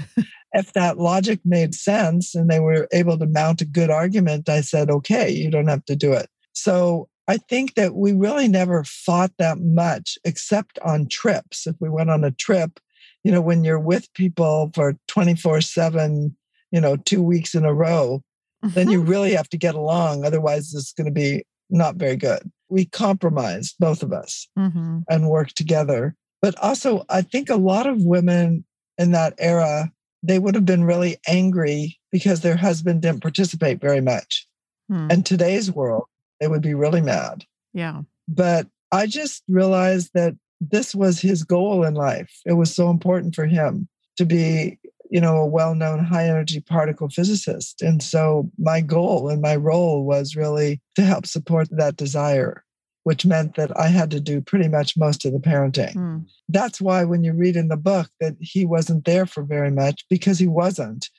[0.53, 4.61] if that logic made sense and they were able to mount a good argument, I
[4.61, 6.29] said, okay, you don't have to do it.
[6.53, 11.65] So I think that we really never fought that much except on trips.
[11.65, 12.79] If we went on a trip,
[13.23, 16.35] you know, when you're with people for 24 7,
[16.71, 18.21] you know, two weeks in a row,
[18.63, 19.09] then you mm-hmm.
[19.09, 20.23] really have to get along.
[20.23, 22.51] Otherwise, it's going to be not very good.
[22.69, 24.99] We compromised, both of us, mm-hmm.
[25.09, 26.15] and worked together.
[26.41, 28.65] But also, I think a lot of women
[28.97, 29.91] in that era,
[30.23, 34.47] they would have been really angry because their husband didn't participate very much.
[34.89, 35.09] Hmm.
[35.09, 36.05] In today's world,
[36.39, 37.45] they would be really mad.
[37.73, 38.01] Yeah.
[38.27, 42.31] But I just realized that this was his goal in life.
[42.45, 44.77] It was so important for him to be
[45.11, 47.81] you know, a well known high energy particle physicist.
[47.81, 52.63] And so my goal and my role was really to help support that desire,
[53.03, 55.93] which meant that I had to do pretty much most of the parenting.
[55.95, 56.25] Mm.
[56.47, 60.05] That's why when you read in the book that he wasn't there for very much,
[60.09, 61.09] because he wasn't.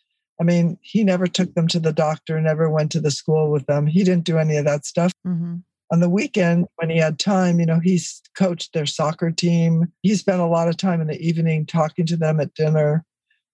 [0.40, 3.66] I mean, he never took them to the doctor, never went to the school with
[3.66, 3.87] them.
[3.87, 5.12] He didn't do any of that stuff.
[5.26, 5.57] Mm-hmm.
[5.92, 9.92] On the weekend, when he had time, you know, he's coached their soccer team.
[10.00, 13.05] He spent a lot of time in the evening talking to them at dinner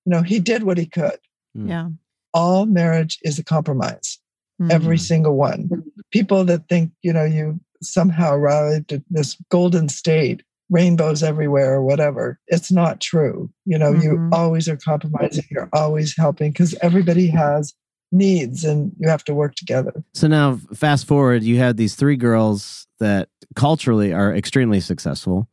[0.08, 1.18] you know, he did what he could.
[1.54, 1.68] Hmm.
[1.68, 1.88] Yeah.
[2.32, 4.18] All marriage is a compromise,
[4.60, 4.70] mm.
[4.70, 5.68] every single one.
[6.10, 11.82] People that think, you know, you somehow arrived at this golden state, rainbows everywhere or
[11.82, 13.50] whatever, it's not true.
[13.66, 14.02] You know, mm-hmm.
[14.02, 17.74] you always are compromising, you're always helping because everybody has
[18.10, 19.92] needs and you have to work together.
[20.14, 25.48] So now, fast forward, you had these three girls that culturally are extremely successful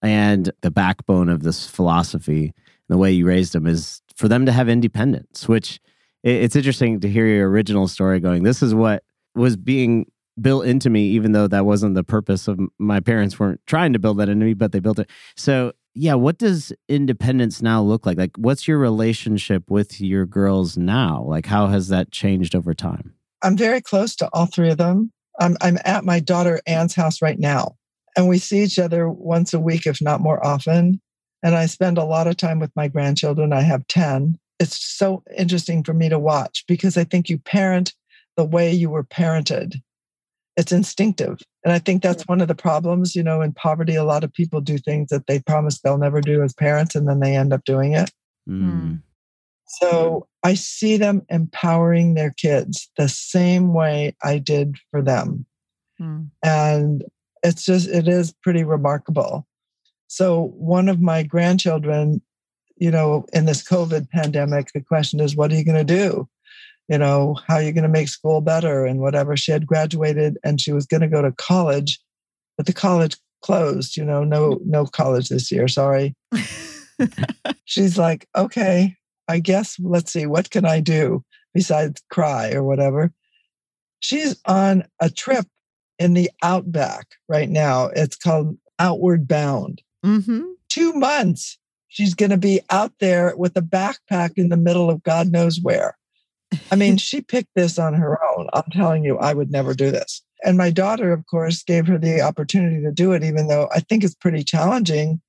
[0.00, 2.54] and the backbone of this philosophy
[2.88, 5.80] the way you raised them is for them to have independence, which
[6.24, 9.02] it's interesting to hear your original story going, this is what
[9.34, 10.06] was being
[10.40, 13.98] built into me, even though that wasn't the purpose of my parents weren't trying to
[13.98, 15.10] build that into me, but they built it.
[15.36, 18.18] So, yeah, what does independence now look like?
[18.18, 21.24] Like, what's your relationship with your girls now?
[21.26, 23.14] Like, how has that changed over time?
[23.42, 25.12] I'm very close to all three of them.
[25.40, 27.76] I'm, I'm at my daughter Anne's house right now,
[28.16, 31.00] and we see each other once a week, if not more often.
[31.42, 33.52] And I spend a lot of time with my grandchildren.
[33.52, 34.38] I have 10.
[34.58, 37.94] It's so interesting for me to watch because I think you parent
[38.36, 39.76] the way you were parented.
[40.56, 41.38] It's instinctive.
[41.64, 43.14] And I think that's one of the problems.
[43.14, 46.20] You know, in poverty, a lot of people do things that they promise they'll never
[46.20, 48.10] do as parents and then they end up doing it.
[48.48, 49.02] Mm.
[49.66, 55.46] So I see them empowering their kids the same way I did for them.
[56.00, 56.30] Mm.
[56.42, 57.04] And
[57.42, 59.46] it's just, it is pretty remarkable.
[60.08, 62.22] So, one of my grandchildren,
[62.76, 66.28] you know, in this COVID pandemic, the question is, what are you going to do?
[66.88, 69.36] You know, how are you going to make school better and whatever?
[69.36, 72.00] She had graduated and she was going to go to college,
[72.56, 75.68] but the college closed, you know, no, no college this year.
[75.68, 76.16] Sorry.
[77.66, 78.96] She's like, okay,
[79.28, 83.12] I guess let's see, what can I do besides cry or whatever?
[84.00, 85.46] She's on a trip
[85.98, 87.90] in the outback right now.
[87.94, 89.82] It's called Outward Bound.
[90.04, 90.42] Mm-hmm.
[90.68, 91.58] Two months.
[91.88, 95.58] She's going to be out there with a backpack in the middle of God knows
[95.60, 95.96] where.
[96.70, 98.48] I mean, she picked this on her own.
[98.52, 100.22] I'm telling you, I would never do this.
[100.44, 103.80] And my daughter, of course, gave her the opportunity to do it, even though I
[103.80, 105.20] think it's pretty challenging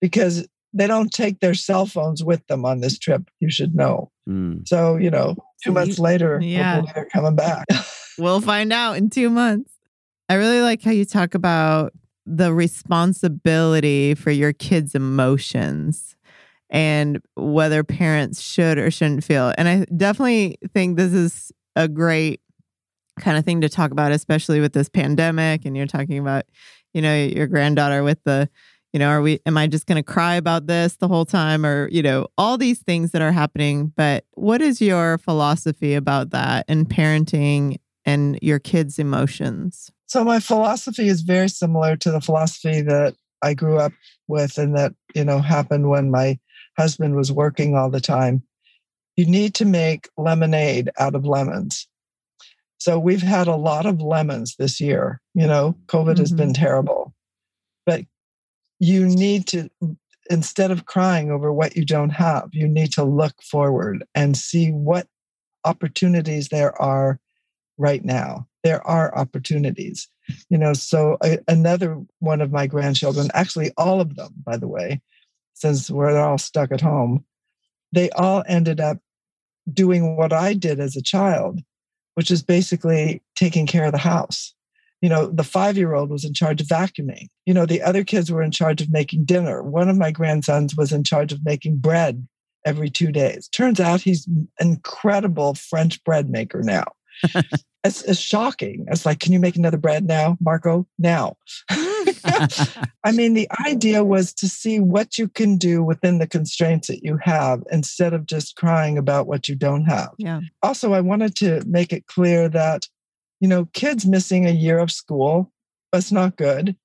[0.00, 3.28] because they don't take their cell phones with them on this trip.
[3.40, 4.10] You should know.
[4.28, 4.66] Mm.
[4.66, 6.82] So, you know, two months later, yeah.
[6.94, 7.66] they're coming back.
[8.18, 9.72] we'll find out in two months.
[10.28, 11.92] I really like how you talk about
[12.26, 16.16] the responsibility for your kids' emotions
[16.68, 19.52] and whether parents should or shouldn't feel.
[19.56, 22.40] And I definitely think this is a great
[23.20, 25.64] kind of thing to talk about, especially with this pandemic.
[25.64, 26.44] And you're talking about,
[26.92, 28.48] you know, your granddaughter with the,
[28.92, 31.64] you know, are we, am I just going to cry about this the whole time?
[31.64, 33.92] Or, you know, all these things that are happening.
[33.96, 39.92] But what is your philosophy about that and parenting and your kids' emotions?
[40.06, 43.92] So, my philosophy is very similar to the philosophy that I grew up
[44.28, 46.38] with and that, you know, happened when my
[46.78, 48.42] husband was working all the time.
[49.16, 51.88] You need to make lemonade out of lemons.
[52.78, 55.20] So we've had a lot of lemons this year.
[55.34, 56.20] You know, COVID mm-hmm.
[56.20, 56.62] has been mm-hmm.
[56.62, 57.14] terrible.
[57.84, 58.04] But
[58.78, 59.70] you need to,
[60.28, 64.70] instead of crying over what you don't have, you need to look forward and see
[64.70, 65.06] what
[65.64, 67.18] opportunities there are
[67.78, 68.46] right now.
[68.66, 70.08] There are opportunities.
[70.50, 74.66] You know, so I, another one of my grandchildren, actually all of them, by the
[74.66, 75.00] way,
[75.54, 77.24] since we're all stuck at home,
[77.92, 78.98] they all ended up
[79.72, 81.60] doing what I did as a child
[82.16, 84.54] which is basically taking care of the house.
[85.02, 87.28] You know, the five year old was in charge of vacuuming.
[87.44, 89.62] You know, the other kids were in charge of making dinner.
[89.62, 92.26] One of my grandsons was in charge of making bread
[92.64, 93.48] every two days.
[93.48, 96.86] Turns out he's an incredible French bread maker now.
[97.86, 98.84] it's, it's shocking.
[98.88, 100.86] It's like, can you make another bread now, Marco?
[100.98, 101.36] Now.
[101.70, 107.04] I mean, the idea was to see what you can do within the constraints that
[107.04, 110.10] you have instead of just crying about what you don't have.
[110.18, 110.40] Yeah.
[110.62, 112.88] Also, I wanted to make it clear that,
[113.40, 115.52] you know, kids missing a year of school,
[115.92, 116.76] that's not good,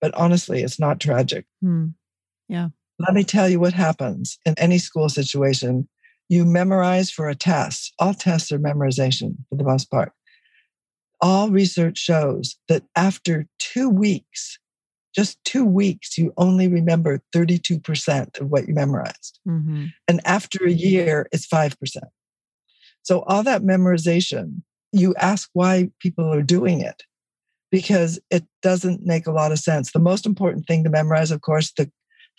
[0.00, 1.46] but honestly, it's not tragic.
[1.62, 1.88] Hmm.
[2.48, 2.68] Yeah.
[2.98, 5.88] Let me tell you what happens in any school situation.
[6.28, 7.94] You memorize for a test.
[8.00, 10.12] All tests are memorization for the most part
[11.20, 14.58] all research shows that after two weeks,
[15.14, 19.40] just two weeks, you only remember 32% of what you memorized.
[19.46, 19.86] Mm-hmm.
[20.06, 21.74] And after a year, it's 5%.
[23.02, 27.02] So, all that memorization, you ask why people are doing it
[27.70, 29.92] because it doesn't make a lot of sense.
[29.92, 31.90] The most important thing to memorize, of course, the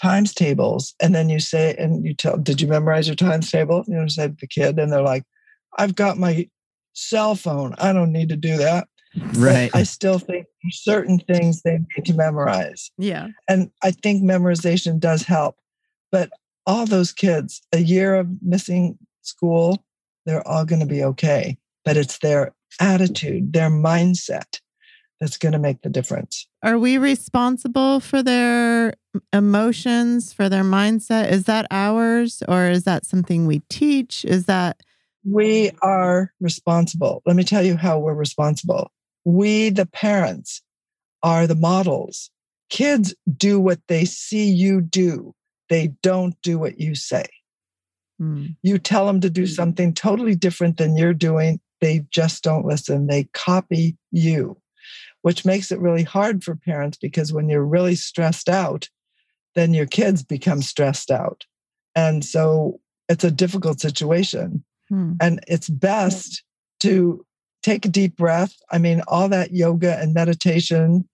[0.01, 0.93] times tables.
[1.01, 3.83] And then you say, and you tell, did you memorize your times table?
[3.87, 5.23] You know, said the kid, and they're like,
[5.77, 6.47] I've got my
[6.99, 7.73] cell phone.
[7.77, 8.87] I don't need to do that.
[9.33, 9.71] Right.
[9.71, 12.91] But I still think certain things they need to memorize.
[12.97, 13.29] Yeah.
[13.47, 15.57] And I think memorization does help.
[16.11, 16.29] But
[16.65, 19.83] all those kids, a year of missing school,
[20.25, 21.57] they're all going to be okay.
[21.85, 24.59] But it's their attitude, their mindset
[25.19, 26.47] that's going to make the difference.
[26.63, 28.93] Are we responsible for their
[29.33, 31.31] emotions, for their mindset?
[31.31, 34.23] Is that ours or is that something we teach?
[34.23, 34.81] Is that
[35.23, 37.21] we are responsible.
[37.25, 38.91] Let me tell you how we're responsible.
[39.25, 40.61] We, the parents,
[41.23, 42.31] are the models.
[42.69, 45.33] Kids do what they see you do,
[45.69, 47.25] they don't do what you say.
[48.21, 48.55] Mm.
[48.61, 53.07] You tell them to do something totally different than you're doing, they just don't listen.
[53.07, 54.57] They copy you,
[55.21, 58.89] which makes it really hard for parents because when you're really stressed out,
[59.55, 61.45] then your kids become stressed out.
[61.95, 64.63] And so it's a difficult situation.
[64.89, 65.13] Hmm.
[65.21, 66.43] And it's best
[66.81, 67.25] to
[67.61, 68.55] take a deep breath.
[68.71, 71.07] I mean, all that yoga and meditation,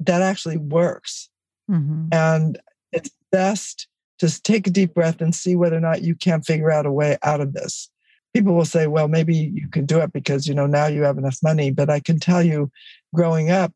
[0.00, 1.28] that actually works.
[1.70, 2.08] Mm-hmm.
[2.12, 2.58] And
[2.92, 3.88] it's best
[4.18, 6.92] to take a deep breath and see whether or not you can't figure out a
[6.92, 7.90] way out of this.
[8.34, 11.18] People will say, well, maybe you can do it because, you know, now you have
[11.18, 11.70] enough money.
[11.70, 12.70] But I can tell you,
[13.14, 13.72] growing up,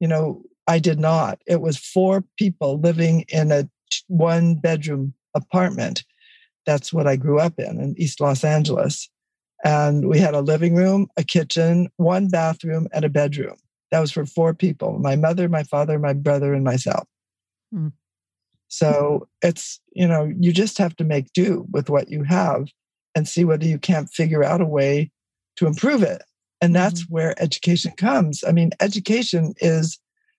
[0.00, 1.40] you know, I did not.
[1.46, 3.68] It was four people living in a
[4.08, 6.04] one bedroom apartment
[6.66, 9.08] that's what I grew up in, in East Los Angeles.
[9.64, 13.56] And we had a living room, a kitchen, one bathroom, and a bedroom.
[13.90, 17.06] That was for four people my mother, my father, my brother, and myself.
[17.74, 17.92] Mm.
[18.68, 22.68] So it's, you know, you just have to make do with what you have
[23.14, 25.12] and see whether you can't figure out a way
[25.56, 26.22] to improve it.
[26.60, 27.14] And that's mm-hmm.
[27.14, 28.42] where education comes.
[28.46, 29.98] I mean, education is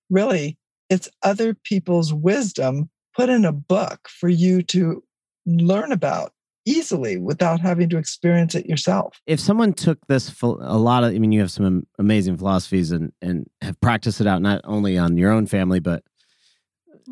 [0.09, 0.57] really
[0.89, 5.03] it's other people's wisdom put in a book for you to
[5.45, 6.31] learn about
[6.65, 9.21] easily without having to experience it yourself.
[9.27, 13.11] If someone took this a lot of I mean you have some amazing philosophies and
[13.21, 16.03] and have practiced it out not only on your own family but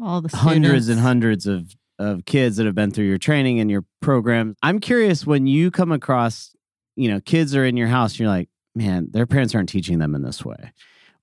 [0.01, 3.69] all the hundreds and hundreds of of kids that have been through your training and
[3.69, 4.55] your program.
[4.63, 6.51] I'm curious when you come across,
[6.95, 10.15] you know, kids are in your house you're like, man, their parents aren't teaching them
[10.15, 10.73] in this way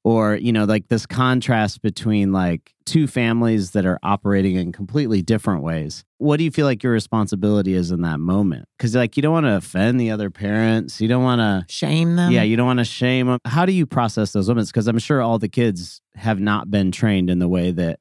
[0.05, 5.23] or you know like this contrast between like two families that are operating in completely
[5.23, 6.05] different ways.
[6.19, 8.67] What do you feel like your responsibility is in that moment?
[8.77, 11.01] Because like you don't want to offend the other parents.
[11.01, 12.33] You don't want to shame them.
[12.33, 14.99] Yeah you don't want to shame them how do you process those moments because i'm
[14.99, 18.01] sure all the kids have not been trained in the way that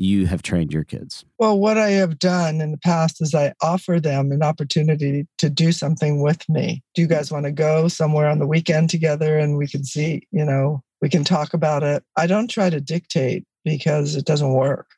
[0.00, 1.26] you have trained your kids?
[1.38, 5.50] Well, what I have done in the past is I offer them an opportunity to
[5.50, 6.82] do something with me.
[6.94, 10.26] Do you guys want to go somewhere on the weekend together and we can see,
[10.30, 12.04] you know, we can talk about it?
[12.16, 14.88] I don't try to dictate because it doesn't work,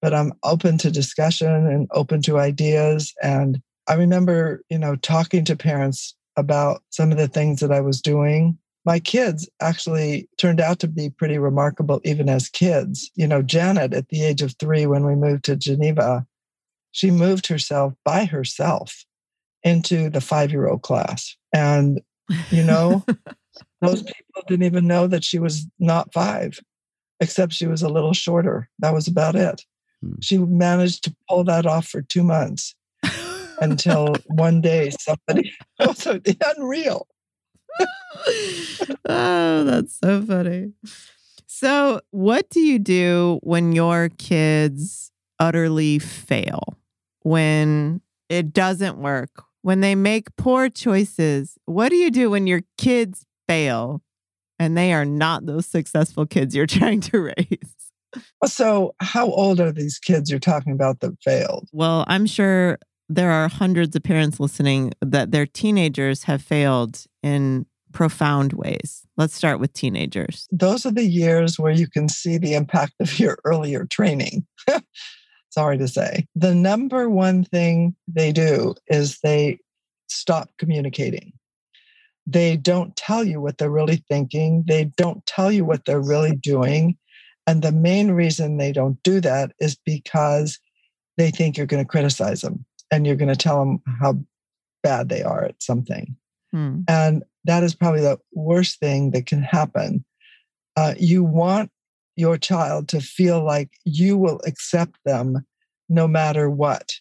[0.00, 3.12] but I'm open to discussion and open to ideas.
[3.22, 7.80] And I remember, you know, talking to parents about some of the things that I
[7.80, 13.10] was doing my kids actually turned out to be pretty remarkable even as kids.
[13.16, 16.24] You know, Janet, at the age of three, when we moved to Geneva,
[16.92, 19.04] she moved herself by herself
[19.64, 21.36] into the five year old class.
[21.52, 22.00] And,
[22.50, 23.04] you know,
[23.86, 26.58] most people didn't even know that she was not five,
[27.20, 28.68] except she was a little shorter.
[28.78, 29.64] That was about it.
[30.02, 30.14] Hmm.
[30.20, 32.74] She managed to pull that off for two months
[33.60, 37.06] until one day somebody was unreal
[39.08, 40.72] oh, that's so funny.
[41.46, 46.78] So, what do you do when your kids utterly fail?
[47.22, 49.42] When it doesn't work?
[49.62, 51.58] When they make poor choices?
[51.64, 54.02] What do you do when your kids fail
[54.58, 57.74] and they are not those successful kids you're trying to raise?
[58.46, 61.68] So, how old are these kids you're talking about that failed?
[61.72, 62.78] Well, I'm sure
[63.08, 69.06] there are hundreds of parents listening that their teenagers have failed in profound ways.
[69.16, 70.46] Let's start with teenagers.
[70.50, 74.46] Those are the years where you can see the impact of your earlier training.
[75.50, 76.26] Sorry to say.
[76.34, 79.58] The number one thing they do is they
[80.08, 81.32] stop communicating.
[82.26, 86.34] They don't tell you what they're really thinking, they don't tell you what they're really
[86.34, 86.96] doing.
[87.46, 90.58] And the main reason they don't do that is because
[91.16, 94.18] they think you're going to criticize them and you're going to tell them how
[94.82, 96.16] bad they are at something.
[96.52, 96.80] Hmm.
[96.88, 100.04] And that is probably the worst thing that can happen.
[100.76, 101.70] Uh, you want
[102.16, 105.46] your child to feel like you will accept them
[105.88, 106.94] no matter what.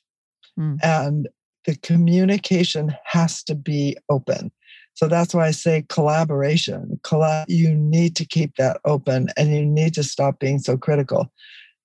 [0.55, 0.75] Hmm.
[0.83, 1.29] And
[1.65, 4.51] the communication has to be open.
[4.95, 6.99] So that's why I say collaboration.
[7.03, 11.31] Collab- you need to keep that open and you need to stop being so critical.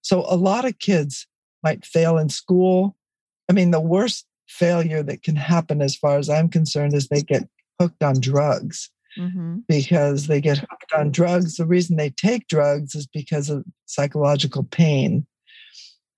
[0.03, 1.27] So a lot of kids
[1.63, 2.97] might fail in school.
[3.49, 7.23] I mean, the worst failure that can happen, as far as I'm concerned, is they
[7.23, 7.49] get
[7.81, 9.59] hooked on drugs mm-hmm.
[9.69, 11.57] because they get hooked on drugs.
[11.57, 15.27] The reason they take drugs is because of psychological pain.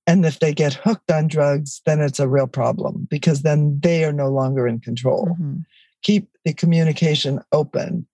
[0.06, 4.04] And if they get hooked on drugs, then it's a real problem because then they
[4.04, 5.28] are no longer in control.
[5.28, 5.60] Mm-hmm.
[6.02, 8.06] Keep the communication open.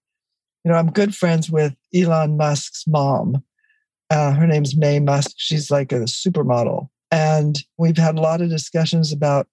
[0.65, 3.43] You know, I'm good friends with Elon Musk's mom.
[4.11, 5.33] Uh, her name's Maye Musk.
[5.37, 6.89] She's like a supermodel.
[7.11, 9.49] And we've had a lot of discussions about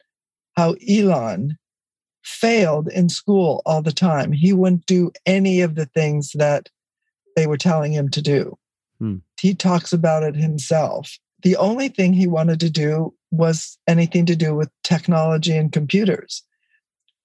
[0.57, 1.57] how Elon
[2.23, 4.31] failed in school all the time.
[4.31, 6.69] He wouldn't do any of the things that
[7.35, 8.57] they were telling him to do.
[8.99, 9.17] Hmm.
[9.39, 11.17] He talks about it himself.
[11.43, 16.43] The only thing he wanted to do was anything to do with technology and computers.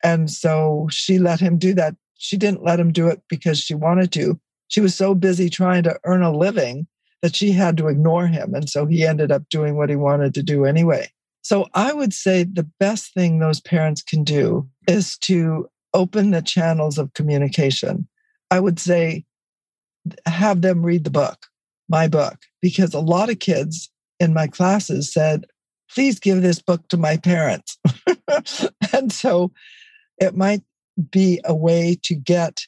[0.02, 1.94] And so she let him do that.
[2.18, 4.38] She didn't let him do it because she wanted to.
[4.68, 6.86] She was so busy trying to earn a living
[7.22, 8.54] that she had to ignore him.
[8.54, 11.10] And so he ended up doing what he wanted to do anyway.
[11.42, 16.42] So I would say the best thing those parents can do is to open the
[16.42, 18.06] channels of communication.
[18.50, 19.24] I would say
[20.26, 21.46] have them read the book,
[21.88, 25.46] my book, because a lot of kids in my classes said,
[25.92, 27.78] please give this book to my parents.
[28.92, 29.50] and so
[30.20, 30.62] it might
[31.10, 32.66] be a way to get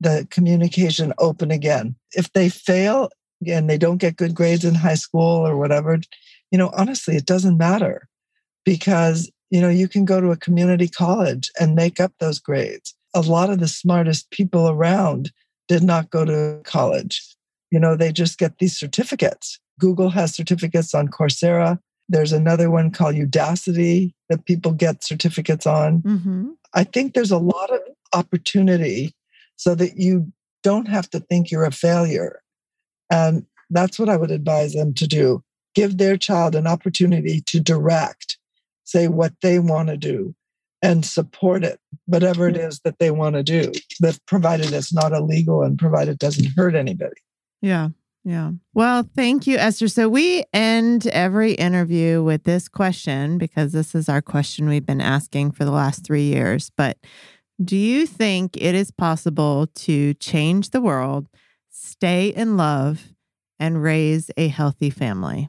[0.00, 1.96] the communication open again.
[2.12, 3.10] If they fail
[3.46, 5.98] and they don't get good grades in high school or whatever,
[6.50, 8.08] you know, honestly, it doesn't matter
[8.64, 12.94] because, you know, you can go to a community college and make up those grades.
[13.14, 15.32] A lot of the smartest people around
[15.68, 17.36] did not go to college.
[17.70, 19.58] You know, they just get these certificates.
[19.78, 21.78] Google has certificates on Coursera.
[22.10, 26.02] There's another one called Udacity that people get certificates on.
[26.02, 26.50] Mm-hmm.
[26.74, 27.80] I think there's a lot of
[28.12, 29.14] opportunity
[29.56, 30.32] so that you
[30.62, 32.42] don't have to think you're a failure.
[33.10, 35.42] And that's what I would advise them to do
[35.76, 38.38] give their child an opportunity to direct,
[38.82, 40.34] say what they want to do,
[40.82, 45.12] and support it, whatever it is that they want to do, that provided it's not
[45.12, 47.20] illegal and provided it doesn't hurt anybody.
[47.62, 47.90] Yeah.
[48.24, 48.52] Yeah.
[48.74, 49.88] Well, thank you, Esther.
[49.88, 55.00] So we end every interview with this question because this is our question we've been
[55.00, 56.70] asking for the last three years.
[56.76, 56.98] But
[57.62, 61.28] do you think it is possible to change the world,
[61.70, 63.12] stay in love,
[63.58, 65.48] and raise a healthy family?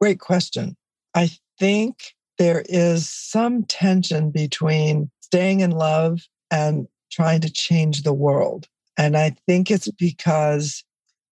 [0.00, 0.76] Great question.
[1.14, 6.20] I think there is some tension between staying in love
[6.50, 8.68] and trying to change the world.
[8.98, 10.84] And I think it's because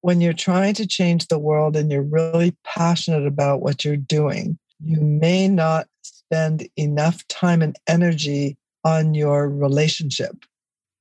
[0.03, 4.59] when you're trying to change the world and you're really passionate about what you're doing,
[4.85, 10.45] you may not spend enough time and energy on your relationship.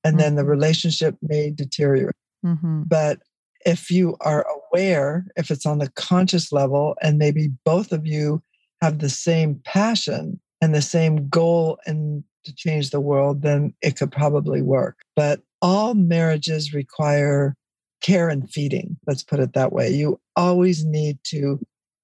[0.04, 0.49] And then the Mhm.
[0.49, 2.16] relationship may deteriorate.
[2.45, 2.84] Mm-hmm.
[2.88, 3.20] But
[3.66, 8.41] if you are aware, if it's on the conscious level, and maybe both of you
[8.82, 13.95] have the same passion and the same goal and to change the world, then it
[13.95, 14.97] could probably work.
[15.16, 17.56] But all marriages require
[18.02, 18.97] care and feeding.
[19.08, 19.89] Let's put it that way.
[19.89, 21.60] You always need to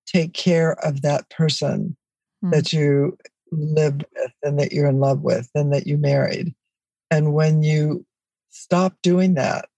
[0.05, 1.95] take care of that person
[2.41, 2.51] Hmm.
[2.51, 3.17] that you
[3.51, 6.53] lived with and that you're in love with and that you married.
[7.09, 8.05] And when you
[8.51, 9.69] stop doing that,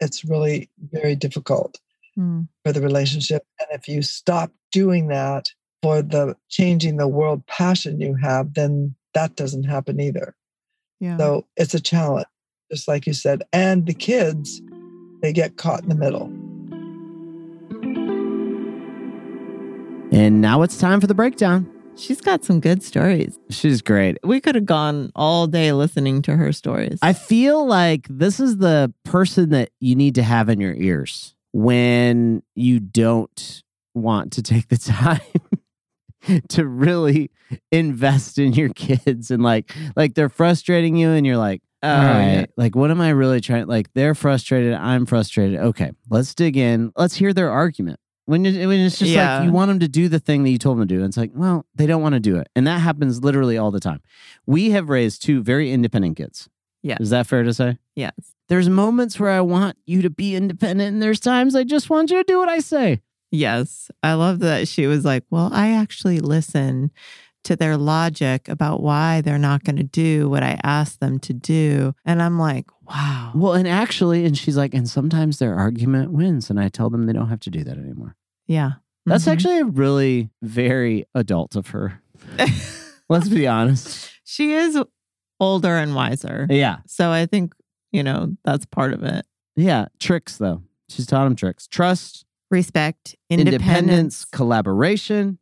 [0.00, 1.80] it's really very difficult
[2.16, 2.48] Mm.
[2.64, 3.42] for the relationship.
[3.60, 5.46] And if you stop doing that
[5.82, 10.34] for the changing the world passion you have, then that doesn't happen either.
[11.00, 11.18] Yeah.
[11.18, 12.26] So it's a challenge,
[12.70, 13.42] just like you said.
[13.52, 14.60] And the kids,
[15.26, 16.26] they get caught in the middle.
[20.16, 21.68] And now it's time for the breakdown.
[21.96, 23.36] She's got some good stories.
[23.50, 24.18] She's great.
[24.22, 27.00] We could have gone all day listening to her stories.
[27.02, 31.34] I feel like this is the person that you need to have in your ears
[31.52, 33.62] when you don't
[33.94, 35.20] want to take the time
[36.50, 37.32] to really
[37.72, 42.04] invest in your kids and like like they're frustrating you and you're like Oh, all
[42.04, 42.46] right yeah.
[42.56, 46.90] like what am i really trying like they're frustrated i'm frustrated okay let's dig in
[46.96, 49.38] let's hear their argument when, it, when it's just Yeah.
[49.38, 51.08] like you want them to do the thing that you told them to do and
[51.08, 53.78] it's like well they don't want to do it and that happens literally all the
[53.80, 54.00] time
[54.46, 56.48] we have raised two very independent kids
[56.82, 56.96] Yeah.
[56.98, 58.12] is that fair to say yes.
[58.48, 62.10] there's moments where I want you to be independent, and there's times I just want
[62.10, 63.00] you to do what I say.
[63.32, 63.90] Yes.
[64.02, 66.90] I love that she was like, Well, I actually listen
[67.46, 71.32] to their logic about why they're not going to do what I asked them to
[71.32, 71.94] do.
[72.04, 73.32] And I'm like, Wow.
[73.34, 77.06] Well, and actually, and she's like, and sometimes their argument wins, and I tell them
[77.06, 78.14] they don't have to do that anymore.
[78.46, 78.74] Yeah.
[79.06, 79.32] That's Mhm.
[79.32, 82.00] actually a really very adult of her.
[83.08, 84.10] Let's be honest.
[84.24, 84.78] she is
[85.40, 86.46] older and wiser.
[86.48, 86.78] Yeah.
[86.86, 87.54] So I think,
[87.92, 89.26] you know, that's part of it.
[89.56, 89.86] Yeah.
[89.98, 90.62] Tricks, though.
[90.88, 94.24] She's taught him tricks trust, Respect, independence, independence.
[94.26, 95.38] collaboration,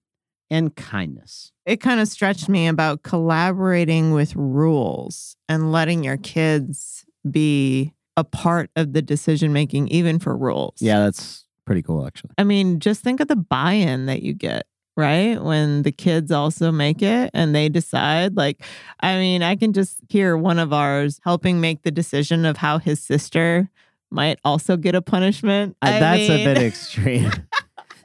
[0.55, 1.53] and kindness.
[1.67, 8.23] it kind of stretched me about collaborating with rules and letting your kids be a
[8.25, 10.77] part of the decision making, even for rules.
[10.81, 12.31] Yeah, that's pretty cool, actually.
[12.39, 15.43] I mean, just think of the buy in that you get, right?
[15.43, 18.63] When the kids also make it and they decide, like,
[19.01, 22.79] I mean, I can just hear one of ours helping make the decision of how
[22.79, 23.69] his sister
[24.11, 25.77] might also get a punishment.
[25.83, 27.33] Uh, that's a bit extreme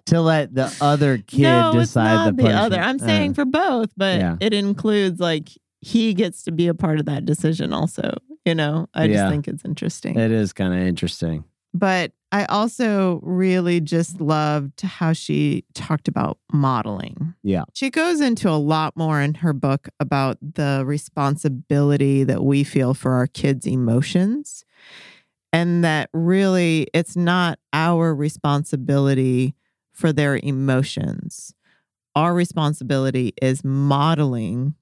[0.10, 2.80] to let the other kid no, decide it's not the the, other.
[2.80, 4.38] I'm saying Uh, for both, but Yeah.
[4.40, 5.50] it includes like
[5.82, 8.14] he gets to be a part of that decision also.
[8.46, 10.18] You know, I just think it's interesting.
[10.18, 11.44] it is kind of interesting.
[11.74, 17.34] but I also really just loved how she talked about modeling.
[17.42, 17.64] Yeah.
[17.74, 22.94] She goes into a lot more in her book about the responsibility that we feel
[22.94, 24.64] for our kids' emotions.
[25.52, 29.56] And that really it's not our responsibility
[30.00, 31.54] for their emotions.
[32.16, 34.76] Our responsibility is modeling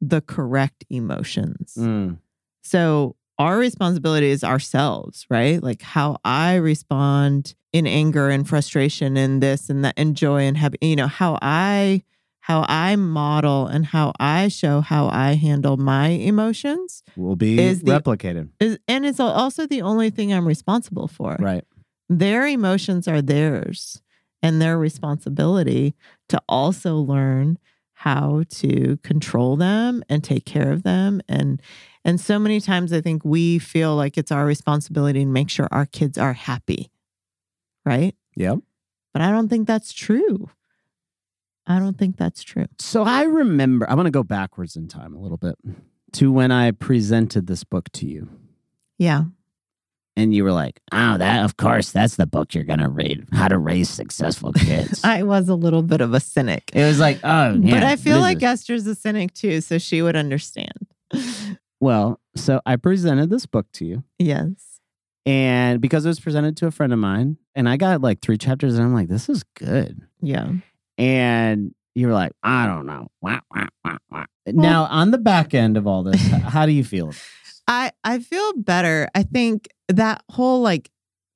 [0.00, 1.74] the correct emotions.
[1.76, 2.18] Mm.
[2.62, 5.62] So our responsibility is ourselves, right?
[5.62, 10.56] Like how I respond in anger and frustration and this and that and joy and
[10.56, 12.02] happy, you know, how I
[12.40, 17.82] how I model and how I show how I handle my emotions Will be Is
[17.82, 18.48] the- replicated.
[18.60, 21.36] is and it's also the only thing I'm responsible for.
[21.38, 21.64] Right.
[22.08, 24.00] Their emotions are theirs
[24.42, 25.94] and their responsibility
[26.28, 27.58] to also learn
[27.94, 31.60] how to control them and take care of them and
[32.04, 35.68] and so many times I think we feel like it's our responsibility to make sure
[35.70, 36.90] our kids are happy.
[37.84, 38.14] Right?
[38.34, 38.60] Yep.
[39.12, 40.48] But I don't think that's true.
[41.66, 42.64] I don't think that's true.
[42.78, 45.56] So I remember, I want to go backwards in time a little bit
[46.12, 48.30] to when I presented this book to you.
[48.96, 49.24] Yeah.
[50.18, 53.24] And you were like, oh, that, of course, that's the book you're going to read
[53.32, 55.00] How to Raise Successful Kids.
[55.04, 56.72] I was a little bit of a cynic.
[56.74, 57.74] it was like, oh, yeah.
[57.74, 60.88] but I feel like is- Esther's a cynic too, so she would understand.
[61.80, 64.02] well, so I presented this book to you.
[64.18, 64.80] yes.
[65.24, 68.38] And because it was presented to a friend of mine, and I got like three
[68.38, 70.00] chapters, and I'm like, this is good.
[70.22, 70.50] Yeah.
[70.96, 73.08] And you were like, I don't know.
[73.20, 74.24] Wah, wah, wah, wah.
[74.46, 77.12] now, on the back end of all this, how do you feel?
[77.68, 79.08] I I feel better.
[79.14, 80.90] I think that whole like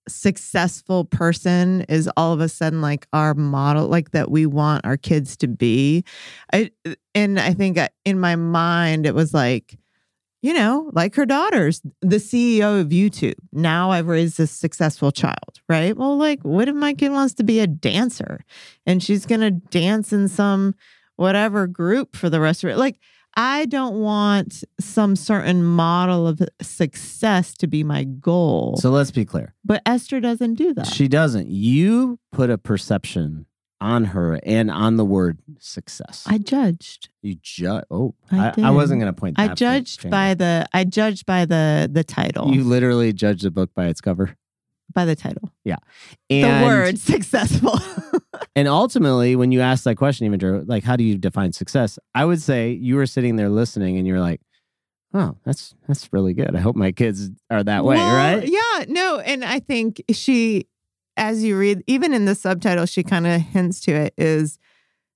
[0.08, 4.96] successful person is all of a sudden like our model like that we want our
[4.96, 6.04] kids to be.
[6.52, 6.70] I
[7.14, 9.78] and I think uh, in my mind it was like
[10.42, 13.38] you know, like her daughters, the CEO of YouTube.
[13.52, 15.96] Now I've raised a successful child, right?
[15.96, 18.44] Well, like, what if my kid wants to be a dancer
[18.84, 20.74] and she's going to dance in some
[21.14, 22.76] whatever group for the rest of it?
[22.76, 22.98] Like,
[23.34, 28.76] I don't want some certain model of success to be my goal.
[28.76, 29.54] So let's be clear.
[29.64, 30.86] But Esther doesn't do that.
[30.86, 31.48] She doesn't.
[31.48, 33.46] You put a perception
[33.80, 36.24] on her and on the word success.
[36.26, 37.08] I judged.
[37.20, 37.84] You judge.
[37.90, 39.38] Oh, I I, I wasn't going to point.
[39.38, 42.54] I judged by the I judged by the the title.
[42.54, 44.36] You literally judged a book by its cover.
[44.92, 45.50] By the title.
[45.64, 45.76] Yeah.
[46.30, 47.78] And, the word successful.
[48.54, 51.98] And ultimately, when you ask that question, even Drew, like, how do you define success?
[52.14, 54.42] I would say you were sitting there listening, and you're like,
[55.14, 56.54] "Oh, that's that's really good.
[56.54, 60.66] I hope my kids are that way, Well, right?" Yeah, no, and I think she,
[61.16, 64.58] as you read, even in the subtitle, she kind of hints to it is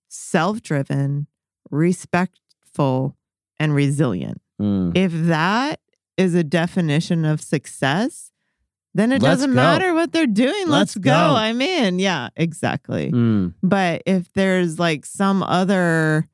[0.09, 1.27] self-driven,
[1.71, 3.17] respectful,
[3.61, 4.41] and resilient.
[4.61, 4.97] Mm.
[4.97, 5.81] If that
[6.17, 8.31] is a definition of success,
[8.97, 9.57] then it Let's doesn't go.
[9.57, 10.69] matter what they're doing.
[10.69, 11.11] Let's, Let's go.
[11.11, 11.35] go.
[11.37, 11.99] I'm in.
[11.99, 13.11] Yeah, exactly.
[13.13, 13.55] Mm.
[13.63, 16.29] But if there's like some other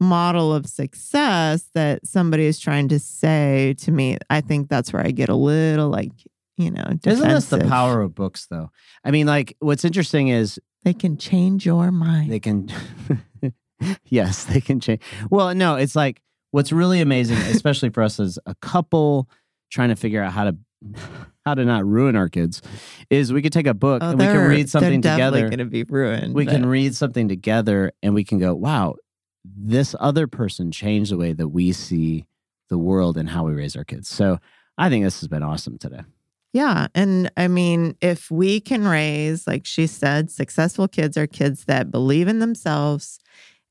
[0.00, 5.04] model of success that somebody is trying to say to me, I think that's where
[5.04, 6.12] I get a little like,
[6.56, 7.12] you know, defensive.
[7.12, 8.70] Isn't this the power of books, though?
[9.04, 12.30] I mean, like, what's interesting is They can change your mind.
[12.32, 12.68] they can
[14.06, 15.00] yes they can change
[15.30, 19.28] well no it's like what's really amazing especially for us as a couple
[19.70, 20.56] trying to figure out how to
[21.48, 22.60] how to not ruin our kids
[23.10, 25.58] is we could take a book Oh, and we can read something they're together going
[25.58, 26.34] to be ruined.
[26.34, 28.94] we but- can read something together and we can go wow
[29.44, 32.26] this other person changed the way that we see
[32.68, 34.38] the world and how we raise our kids so
[34.76, 36.02] i think this has been awesome today
[36.52, 36.86] Yeah.
[36.94, 41.90] And I mean, if we can raise, like she said, successful kids are kids that
[41.90, 43.18] believe in themselves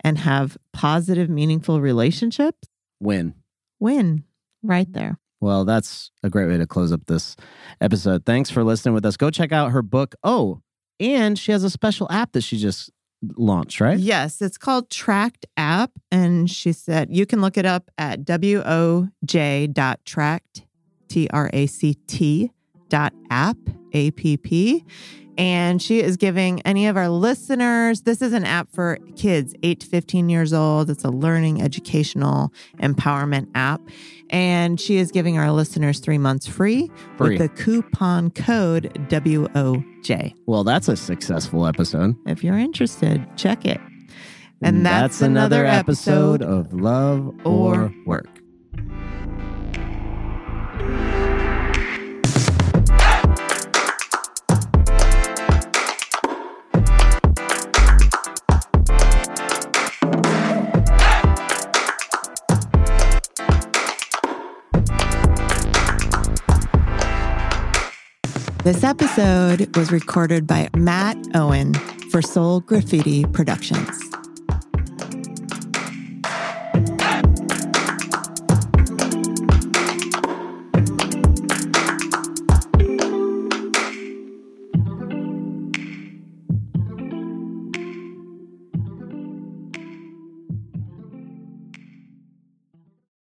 [0.04, 2.68] and have positive, meaningful relationships,
[3.00, 3.34] win
[3.80, 4.24] win
[4.62, 5.18] right there.
[5.40, 7.36] Well, that's a great way to close up this
[7.80, 8.26] episode.
[8.26, 9.18] Thanks for listening with us.
[9.18, 10.16] Go check out her book.
[10.24, 10.62] Oh,
[11.00, 12.92] and she has a special app that she just
[13.36, 14.00] launched, right?
[14.00, 15.92] Yes, it's called Tract App.
[16.12, 19.04] And she said you can look it up at woj.tract,
[21.08, 22.52] T R A C T
[22.90, 23.58] dot app,
[23.94, 24.86] A P P.
[25.38, 29.80] And she is giving any of our listeners, this is an app for kids 8
[29.82, 30.90] to 15 years old.
[30.90, 33.82] It's a learning, educational, empowerment app.
[34.30, 37.38] And she is giving our listeners three months free, Free.
[37.38, 40.34] with the coupon code WOJ.
[40.48, 42.16] Well, that's a successful episode.
[42.26, 43.80] If you're interested, check it.
[44.62, 48.37] And that's another episode of Love or Work.
[68.68, 71.74] This episode was recorded by Matt Owen
[72.12, 74.07] for Soul Graffiti Productions.